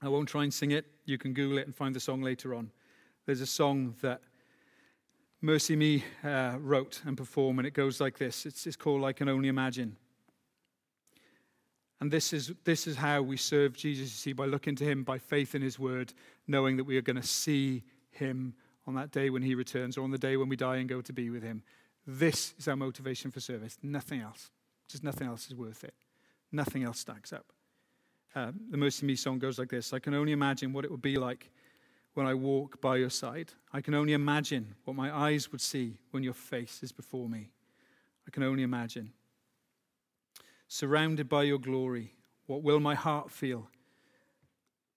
I 0.00 0.08
won't 0.08 0.26
try 0.26 0.44
and 0.44 0.54
sing 0.54 0.70
it. 0.70 0.86
You 1.04 1.18
can 1.18 1.34
Google 1.34 1.58
it 1.58 1.66
and 1.66 1.76
find 1.76 1.94
the 1.94 2.00
song 2.00 2.22
later 2.22 2.54
on. 2.54 2.70
There's 3.26 3.42
a 3.42 3.46
song 3.46 3.94
that 4.00 4.22
MercyMe 5.44 6.02
uh, 6.24 6.56
wrote 6.60 7.02
and 7.04 7.14
performed, 7.14 7.58
and 7.58 7.66
it 7.66 7.74
goes 7.74 8.00
like 8.00 8.16
this 8.16 8.46
it's, 8.46 8.66
it's 8.66 8.76
called 8.76 9.04
I 9.04 9.12
Can 9.12 9.28
Only 9.28 9.48
Imagine. 9.48 9.98
And 12.00 12.10
this 12.10 12.32
is, 12.32 12.52
this 12.64 12.86
is 12.86 12.96
how 12.96 13.20
we 13.20 13.36
serve 13.36 13.76
Jesus, 13.76 14.04
you 14.04 14.30
see, 14.30 14.32
by 14.32 14.46
looking 14.46 14.76
to 14.76 14.84
him 14.84 15.04
by 15.04 15.18
faith 15.18 15.54
in 15.54 15.60
his 15.60 15.78
word, 15.78 16.14
knowing 16.46 16.78
that 16.78 16.84
we 16.84 16.96
are 16.96 17.02
going 17.02 17.20
to 17.20 17.22
see 17.22 17.82
him 18.12 18.54
on 18.86 18.94
that 18.94 19.10
day 19.10 19.28
when 19.28 19.42
he 19.42 19.54
returns 19.54 19.98
or 19.98 20.04
on 20.04 20.10
the 20.10 20.18
day 20.18 20.38
when 20.38 20.48
we 20.48 20.56
die 20.56 20.76
and 20.76 20.88
go 20.88 21.02
to 21.02 21.12
be 21.12 21.28
with 21.28 21.42
him. 21.42 21.62
This 22.06 22.54
is 22.58 22.66
our 22.66 22.76
motivation 22.76 23.30
for 23.30 23.40
service. 23.40 23.76
Nothing 23.82 24.22
else. 24.22 24.50
Just 24.88 25.02
nothing 25.02 25.26
else 25.26 25.46
is 25.46 25.54
worth 25.54 25.84
it. 25.84 25.94
Nothing 26.52 26.84
else 26.84 27.00
stacks 27.00 27.32
up. 27.32 27.46
Uh, 28.34 28.52
the 28.70 28.76
MercyMe 28.76 29.18
song 29.18 29.38
goes 29.38 29.58
like 29.58 29.70
this 29.70 29.92
I 29.92 29.98
can 29.98 30.14
only 30.14 30.32
imagine 30.32 30.72
what 30.72 30.84
it 30.84 30.90
would 30.90 31.02
be 31.02 31.16
like 31.16 31.50
when 32.14 32.26
I 32.26 32.34
walk 32.34 32.80
by 32.80 32.96
your 32.96 33.10
side. 33.10 33.52
I 33.72 33.80
can 33.80 33.94
only 33.94 34.12
imagine 34.12 34.74
what 34.84 34.96
my 34.96 35.14
eyes 35.14 35.52
would 35.52 35.60
see 35.60 35.98
when 36.10 36.22
your 36.22 36.32
face 36.32 36.82
is 36.82 36.92
before 36.92 37.28
me. 37.28 37.50
I 38.26 38.30
can 38.30 38.42
only 38.42 38.62
imagine. 38.62 39.12
Surrounded 40.68 41.28
by 41.28 41.44
your 41.44 41.58
glory, 41.58 42.12
what 42.46 42.62
will 42.62 42.80
my 42.80 42.94
heart 42.94 43.30
feel? 43.30 43.68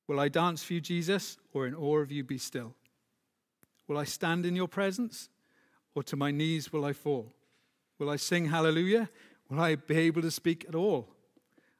Will 0.08 0.20
I 0.20 0.28
dance 0.28 0.64
for 0.64 0.74
you, 0.74 0.82
Jesus, 0.82 1.38
or 1.54 1.68
in 1.68 1.76
awe 1.76 2.00
of 2.00 2.12
you 2.12 2.24
be 2.24 2.38
still? 2.38 2.74
Will 3.88 3.98
I 3.98 4.06
stand 4.06 4.46
in 4.46 4.56
your 4.56 4.68
presence, 4.68 5.30
or 5.94 6.04
to 6.04 6.16
my 6.16 6.32
knees 6.32 6.74
will 6.74 6.86
I 6.86 6.94
fall? 6.94 7.34
Will 8.00 8.10
I 8.10 8.16
sing 8.16 8.46
hallelujah? 8.46 9.10
Will 9.50 9.60
I 9.60 9.76
be 9.76 9.98
able 9.98 10.22
to 10.22 10.32
speak 10.32 10.66
at 10.68 10.76
all? 10.76 11.08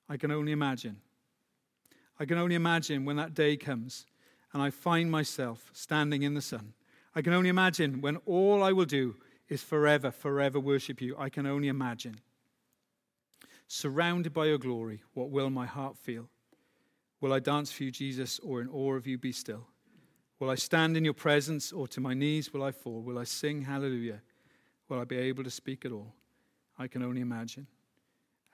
I 0.08 0.18
can 0.18 0.32
only 0.32 0.52
imagine. 0.52 0.98
I 2.20 2.26
can 2.26 2.38
only 2.38 2.56
imagine 2.56 3.06
when 3.06 3.16
that 3.18 3.34
day 3.34 3.56
comes 3.56 4.06
and 4.54 4.62
I 4.62 4.72
find 4.72 5.12
myself 5.12 5.70
standing 5.74 6.24
in 6.24 6.34
the 6.34 6.42
sun. 6.42 6.74
I 7.16 7.22
can 7.22 7.34
only 7.34 7.50
imagine 7.50 8.02
when 8.02 8.18
all 8.26 8.64
I 8.64 8.72
will 8.72 8.86
do 8.86 9.16
is 9.48 9.64
forever, 9.64 10.12
forever 10.12 10.60
worship 10.60 11.02
you. 11.02 11.16
I 11.18 11.30
can 11.30 11.46
only 11.46 11.68
imagine. 11.68 12.20
Surrounded 13.68 14.34
by 14.34 14.46
your 14.46 14.58
glory, 14.58 15.04
what 15.14 15.30
will 15.30 15.50
my 15.50 15.66
heart 15.66 15.98
feel? 15.98 16.30
Will 17.22 17.34
I 17.34 17.40
dance 17.40 17.72
for 17.72 17.84
you, 17.84 17.92
Jesus, 17.92 18.40
or 18.40 18.62
in 18.62 18.70
awe 18.70 18.96
of 18.96 19.06
you 19.06 19.18
be 19.18 19.32
still? 19.32 19.68
Will 20.40 20.50
I 20.50 20.56
stand 20.56 20.96
in 20.96 21.04
your 21.04 21.14
presence, 21.14 21.72
or 21.72 21.88
to 21.90 22.00
my 22.00 22.14
knees 22.14 22.54
will 22.54 22.64
I 22.64 22.72
fall? 22.72 23.02
Will 23.02 23.20
I 23.20 23.26
sing 23.26 23.62
hallelujah? 23.64 24.22
Will 24.88 25.00
I 25.00 25.04
be 25.04 25.18
able 25.18 25.44
to 25.44 25.52
speak 25.52 25.86
at 25.86 25.92
all? 25.92 26.14
I 26.80 26.88
can 26.88 27.04
only 27.04 27.22
imagine. 27.22 27.68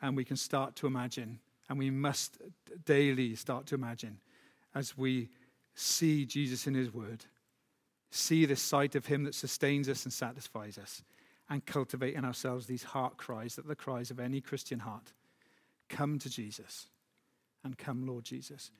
And 0.01 0.17
we 0.17 0.25
can 0.25 0.35
start 0.35 0.75
to 0.77 0.87
imagine, 0.87 1.39
and 1.69 1.79
we 1.79 1.89
must 1.89 2.37
daily 2.83 3.35
start 3.35 3.67
to 3.67 3.75
imagine 3.75 4.19
as 4.73 4.97
we 4.97 5.29
see 5.73 6.25
Jesus 6.25 6.67
in 6.67 6.73
his 6.73 6.93
word, 6.93 7.23
see 8.11 8.45
the 8.45 8.55
sight 8.55 8.95
of 8.95 9.05
him 9.05 9.23
that 9.23 9.35
sustains 9.35 9.87
us 9.87 10.03
and 10.03 10.11
satisfies 10.11 10.77
us 10.77 11.01
and 11.49 11.65
cultivate 11.65 12.15
in 12.15 12.25
ourselves 12.25 12.65
these 12.65 12.83
heart 12.83 13.17
cries 13.17 13.55
that 13.55 13.67
the 13.67 13.75
cries 13.75 14.11
of 14.11 14.19
any 14.19 14.41
Christian 14.41 14.79
heart. 14.79 15.13
Come 15.89 16.19
to 16.19 16.29
Jesus 16.29 16.87
and 17.63 17.77
come, 17.77 18.05
Lord 18.05 18.25
Jesus. 18.25 18.71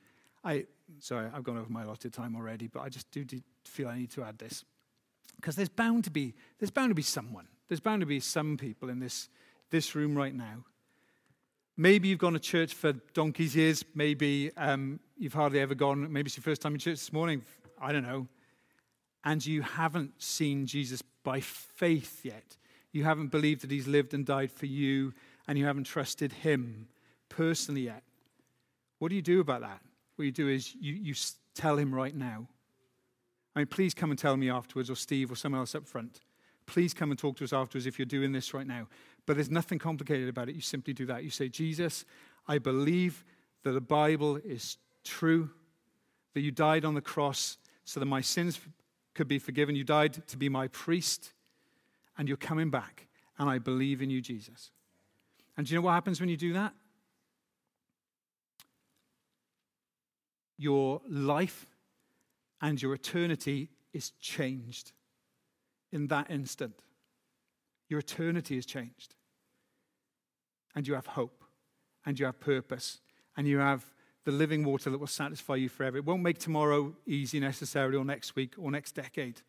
I, 0.44 0.66
sorry, 1.00 1.28
I've 1.32 1.44
gone 1.44 1.58
over 1.58 1.70
my 1.70 1.82
allotted 1.82 2.12
time 2.12 2.36
already, 2.36 2.66
but 2.66 2.80
I 2.80 2.88
just 2.88 3.10
do 3.10 3.24
feel 3.64 3.88
I 3.88 3.98
need 3.98 4.10
to 4.12 4.22
add 4.22 4.38
this. 4.38 4.64
Because 5.36 5.56
there's 5.56 5.68
bound 5.68 6.04
to 6.04 6.10
be, 6.10 6.34
there's 6.58 6.70
bound 6.70 6.90
to 6.90 6.94
be 6.94 7.02
someone. 7.02 7.46
There's 7.68 7.80
bound 7.80 8.00
to 8.00 8.06
be 8.06 8.20
some 8.20 8.56
people 8.56 8.88
in 8.88 9.00
this, 9.00 9.28
this 9.70 9.94
room 9.94 10.16
right 10.16 10.34
now. 10.34 10.64
Maybe 11.76 12.08
you've 12.08 12.18
gone 12.18 12.32
to 12.32 12.38
church 12.38 12.72
for 12.72 12.92
donkey's 13.12 13.54
years. 13.54 13.84
Maybe 13.94 14.50
um, 14.56 15.00
you've 15.18 15.34
hardly 15.34 15.60
ever 15.60 15.74
gone. 15.74 16.10
Maybe 16.12 16.28
it's 16.28 16.36
your 16.36 16.42
first 16.42 16.62
time 16.62 16.72
in 16.74 16.78
church 16.78 16.98
this 16.98 17.12
morning. 17.12 17.42
I 17.80 17.92
don't 17.92 18.04
know. 18.04 18.28
And 19.24 19.44
you 19.44 19.62
haven't 19.62 20.22
seen 20.22 20.66
Jesus 20.66 21.02
by 21.22 21.40
faith 21.40 22.20
yet. 22.22 22.56
You 22.92 23.04
haven't 23.04 23.28
believed 23.28 23.62
that 23.62 23.70
he's 23.70 23.86
lived 23.86 24.14
and 24.14 24.24
died 24.24 24.50
for 24.50 24.66
you, 24.66 25.12
and 25.46 25.58
you 25.58 25.66
haven't 25.66 25.84
trusted 25.84 26.32
him 26.32 26.88
personally 27.28 27.82
yet. 27.82 28.04
What 28.98 29.10
do 29.10 29.16
you 29.16 29.22
do 29.22 29.40
about 29.40 29.60
that? 29.60 29.80
What 30.14 30.24
you 30.24 30.32
do 30.32 30.48
is 30.48 30.74
you, 30.74 30.94
you 30.94 31.14
tell 31.54 31.76
him 31.76 31.94
right 31.94 32.14
now. 32.14 32.46
I 33.54 33.60
mean, 33.60 33.66
please 33.66 33.92
come 33.92 34.10
and 34.10 34.18
tell 34.18 34.36
me 34.36 34.48
afterwards, 34.48 34.88
or 34.88 34.96
Steve, 34.96 35.30
or 35.30 35.36
someone 35.36 35.60
else 35.60 35.74
up 35.74 35.86
front. 35.86 36.20
Please 36.66 36.92
come 36.92 37.10
and 37.10 37.18
talk 37.18 37.36
to 37.36 37.44
us 37.44 37.52
afterwards 37.52 37.86
if 37.86 37.98
you're 37.98 38.06
doing 38.06 38.32
this 38.32 38.52
right 38.52 38.66
now. 38.66 38.88
But 39.24 39.36
there's 39.36 39.50
nothing 39.50 39.78
complicated 39.78 40.28
about 40.28 40.48
it. 40.48 40.54
You 40.54 40.60
simply 40.60 40.92
do 40.92 41.06
that. 41.06 41.24
You 41.24 41.30
say, 41.30 41.48
Jesus, 41.48 42.04
I 42.46 42.58
believe 42.58 43.24
that 43.62 43.72
the 43.72 43.80
Bible 43.80 44.36
is 44.36 44.76
true, 45.04 45.50
that 46.34 46.40
you 46.40 46.50
died 46.50 46.84
on 46.84 46.94
the 46.94 47.00
cross 47.00 47.58
so 47.84 48.00
that 48.00 48.06
my 48.06 48.20
sins 48.20 48.60
could 49.14 49.28
be 49.28 49.38
forgiven. 49.38 49.74
You 49.74 49.84
died 49.84 50.26
to 50.28 50.36
be 50.36 50.48
my 50.48 50.68
priest, 50.68 51.32
and 52.18 52.28
you're 52.28 52.36
coming 52.36 52.70
back. 52.70 53.06
And 53.38 53.48
I 53.48 53.58
believe 53.58 54.02
in 54.02 54.10
you, 54.10 54.20
Jesus. 54.20 54.70
And 55.56 55.66
do 55.66 55.72
you 55.72 55.80
know 55.80 55.86
what 55.86 55.92
happens 55.92 56.20
when 56.20 56.28
you 56.28 56.36
do 56.36 56.52
that? 56.52 56.72
Your 60.58 61.00
life 61.08 61.66
and 62.60 62.80
your 62.80 62.94
eternity 62.94 63.68
is 63.92 64.10
changed 64.20 64.92
in 65.96 66.08
that 66.08 66.30
instant. 66.30 66.84
Your 67.88 68.00
eternity 68.00 68.58
is 68.58 68.66
changed. 68.66 69.16
And 70.74 70.86
you 70.86 70.94
have 70.94 71.06
hope, 71.06 71.42
and 72.04 72.20
you 72.20 72.26
have 72.26 72.38
purpose, 72.38 73.00
and 73.36 73.48
you 73.48 73.58
have 73.58 73.84
the 74.24 74.30
living 74.30 74.62
water 74.62 74.90
that 74.90 74.98
will 74.98 75.06
satisfy 75.06 75.54
you 75.54 75.70
forever. 75.70 75.96
It 75.96 76.04
won't 76.04 76.22
make 76.22 76.38
tomorrow 76.38 76.94
easy 77.06 77.40
necessarily, 77.40 77.96
or 77.96 78.04
next 78.04 78.36
week, 78.36 78.54
or 78.58 78.70
next 78.70 78.92
decade. 78.92 79.40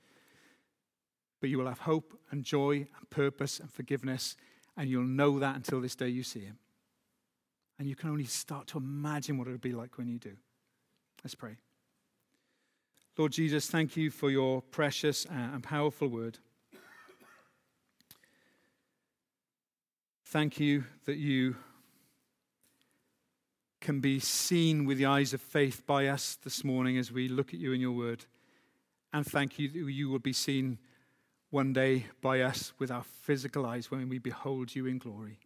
But 1.41 1.49
you 1.49 1.57
will 1.57 1.67
have 1.67 1.79
hope 1.79 2.17
and 2.31 2.43
joy 2.43 2.87
and 2.97 3.09
purpose 3.09 3.59
and 3.59 3.69
forgiveness, 3.69 4.37
and 4.77 4.89
you'll 4.89 5.03
know 5.03 5.39
that 5.39 5.57
until 5.57 5.81
this 5.81 5.95
day 5.95 6.07
you 6.07 6.23
see 6.23 6.45
Him. 6.45 6.59
And 7.77 7.89
you 7.89 7.95
can 7.95 8.09
only 8.09 8.23
start 8.23 8.67
to 8.67 8.77
imagine 8.77 9.37
what 9.37 9.47
it 9.47 9.51
would 9.51 9.61
be 9.61 9.73
like 9.73 9.97
when 9.97 10.07
you 10.07 10.17
do. 10.17 10.37
Let's 11.23 11.35
pray. 11.35 11.57
Lord 13.17 13.31
Jesus, 13.31 13.67
thank 13.67 13.97
you 13.97 14.11
for 14.11 14.29
your 14.29 14.61
precious 14.61 15.25
and 15.25 15.63
powerful 15.63 16.07
word. 16.07 16.37
Thank 20.25 20.59
you 20.59 20.83
that 21.05 21.17
you 21.17 21.55
can 23.81 24.01
be 24.01 24.19
seen 24.19 24.85
with 24.85 24.99
the 24.99 25.07
eyes 25.07 25.33
of 25.33 25.41
faith 25.41 25.87
by 25.87 26.05
us 26.05 26.37
this 26.43 26.63
morning 26.63 26.99
as 26.99 27.11
we 27.11 27.27
look 27.27 27.55
at 27.55 27.59
you 27.59 27.73
in 27.73 27.81
your 27.81 27.93
word. 27.93 28.25
And 29.11 29.25
thank 29.25 29.57
you 29.57 29.67
that 29.69 29.91
you 29.91 30.09
will 30.09 30.19
be 30.19 30.33
seen 30.33 30.77
one 31.49 31.73
day 31.73 32.05
by 32.21 32.41
us 32.41 32.73
with 32.77 32.91
our 32.91 33.03
physical 33.03 33.65
eyes 33.65 33.89
when 33.89 34.09
we 34.09 34.19
behold 34.19 34.75
you 34.75 34.85
in 34.85 34.99
glory. 34.99 35.39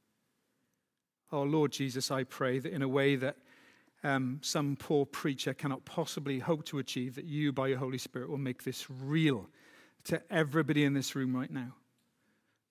Oh, 1.32 1.44
Lord 1.44 1.72
Jesus, 1.72 2.12
I 2.12 2.26
pray 2.26 2.60
that 2.60 2.74
in 2.74 2.82
a 2.82 2.90
way 2.90 3.16
that 3.16 3.38
um, 4.04 4.40
some 4.42 4.76
poor 4.76 5.06
preacher 5.06 5.54
cannot 5.54 5.86
possibly 5.86 6.40
hope 6.40 6.66
to 6.66 6.80
achieve, 6.80 7.16
that 7.16 7.26
you, 7.26 7.52
by 7.52 7.68
your 7.68 7.78
Holy 7.78 7.98
Spirit, 7.98 8.30
will 8.30 8.38
make 8.38 8.64
this 8.64 8.88
real 8.90 9.48
to 10.06 10.22
everybody 10.32 10.84
in 10.84 10.94
this 10.94 11.16
room 11.16 11.36
right 11.36 11.52
now. 11.52 11.76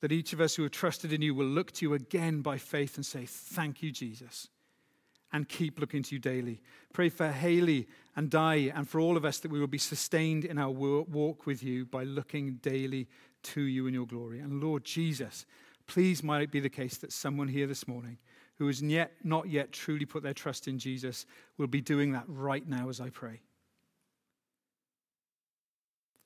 That 0.01 0.13
each 0.13 0.33
of 0.33 0.41
us 0.41 0.55
who 0.55 0.63
have 0.63 0.73
trusted 0.73 1.13
in 1.13 1.23
you 1.23 1.35
will 1.35 1.47
look 1.47 1.73
to 1.73 1.87
you 1.87 1.95
again 1.95 2.41
by 2.41 2.59
faith 2.59 2.97
and 2.97 3.07
say, 3.07 3.27
Thank 3.27 3.83
you, 3.83 3.93
Jesus, 3.93 4.49
and 5.33 5.49
keep 5.49 5.79
looking 5.79 6.03
to 6.03 6.15
you 6.17 6.19
daily. 6.19 6.61
Pray 6.93 7.09
for 7.09 7.29
Haley 7.29 7.87
and 8.17 8.31
Di 8.31 8.73
and 8.75 8.89
for 8.89 8.99
all 8.99 9.17
of 9.17 9.25
us 9.25 9.39
that 9.39 9.51
we 9.51 9.61
will 9.61 9.69
be 9.69 9.79
sustained 9.79 10.45
in 10.45 10.59
our 10.59 10.71
walk 10.71 11.47
with 11.47 11.63
you 11.63 11.85
by 11.85 12.03
looking 12.03 12.55
daily 12.55 13.07
to 13.43 13.63
you 13.63 13.87
in 13.87 13.95
your 13.95 14.07
glory. 14.07 14.41
And 14.41 14.63
Lord 14.63 14.85
Jesus, 14.85 15.47
please 15.87 16.23
might 16.25 16.43
it 16.43 16.51
be 16.51 16.61
the 16.61 16.69
case 16.69 16.97
that 16.99 17.13
someone 17.13 17.49
here 17.49 17.67
this 17.67 17.87
morning 17.87 18.19
who 18.61 18.67
has 18.67 18.83
yet, 18.83 19.13
not 19.25 19.49
yet 19.49 19.73
truly 19.73 20.05
put 20.05 20.23
their 20.23 20.35
trust 20.35 20.69
in 20.69 20.79
Jesus 20.79 21.25
will 21.57 21.67
be 21.67 21.81
doing 21.81 22.13
that 22.13 22.25
right 22.29 22.69
now 22.69 22.91
as 22.91 23.01
I 23.01 23.09
pray. 23.09 23.41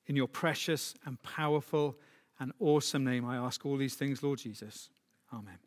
In 0.07 0.17
your 0.17 0.27
precious 0.27 0.97
and 1.07 1.23
powerful 1.23 1.97
and 2.41 2.51
awesome 2.59 3.05
name, 3.05 3.25
I 3.25 3.37
ask 3.37 3.65
all 3.65 3.77
these 3.77 3.95
things, 3.95 4.21
Lord 4.21 4.41
Jesus. 4.41 4.91
Amen. 5.33 5.59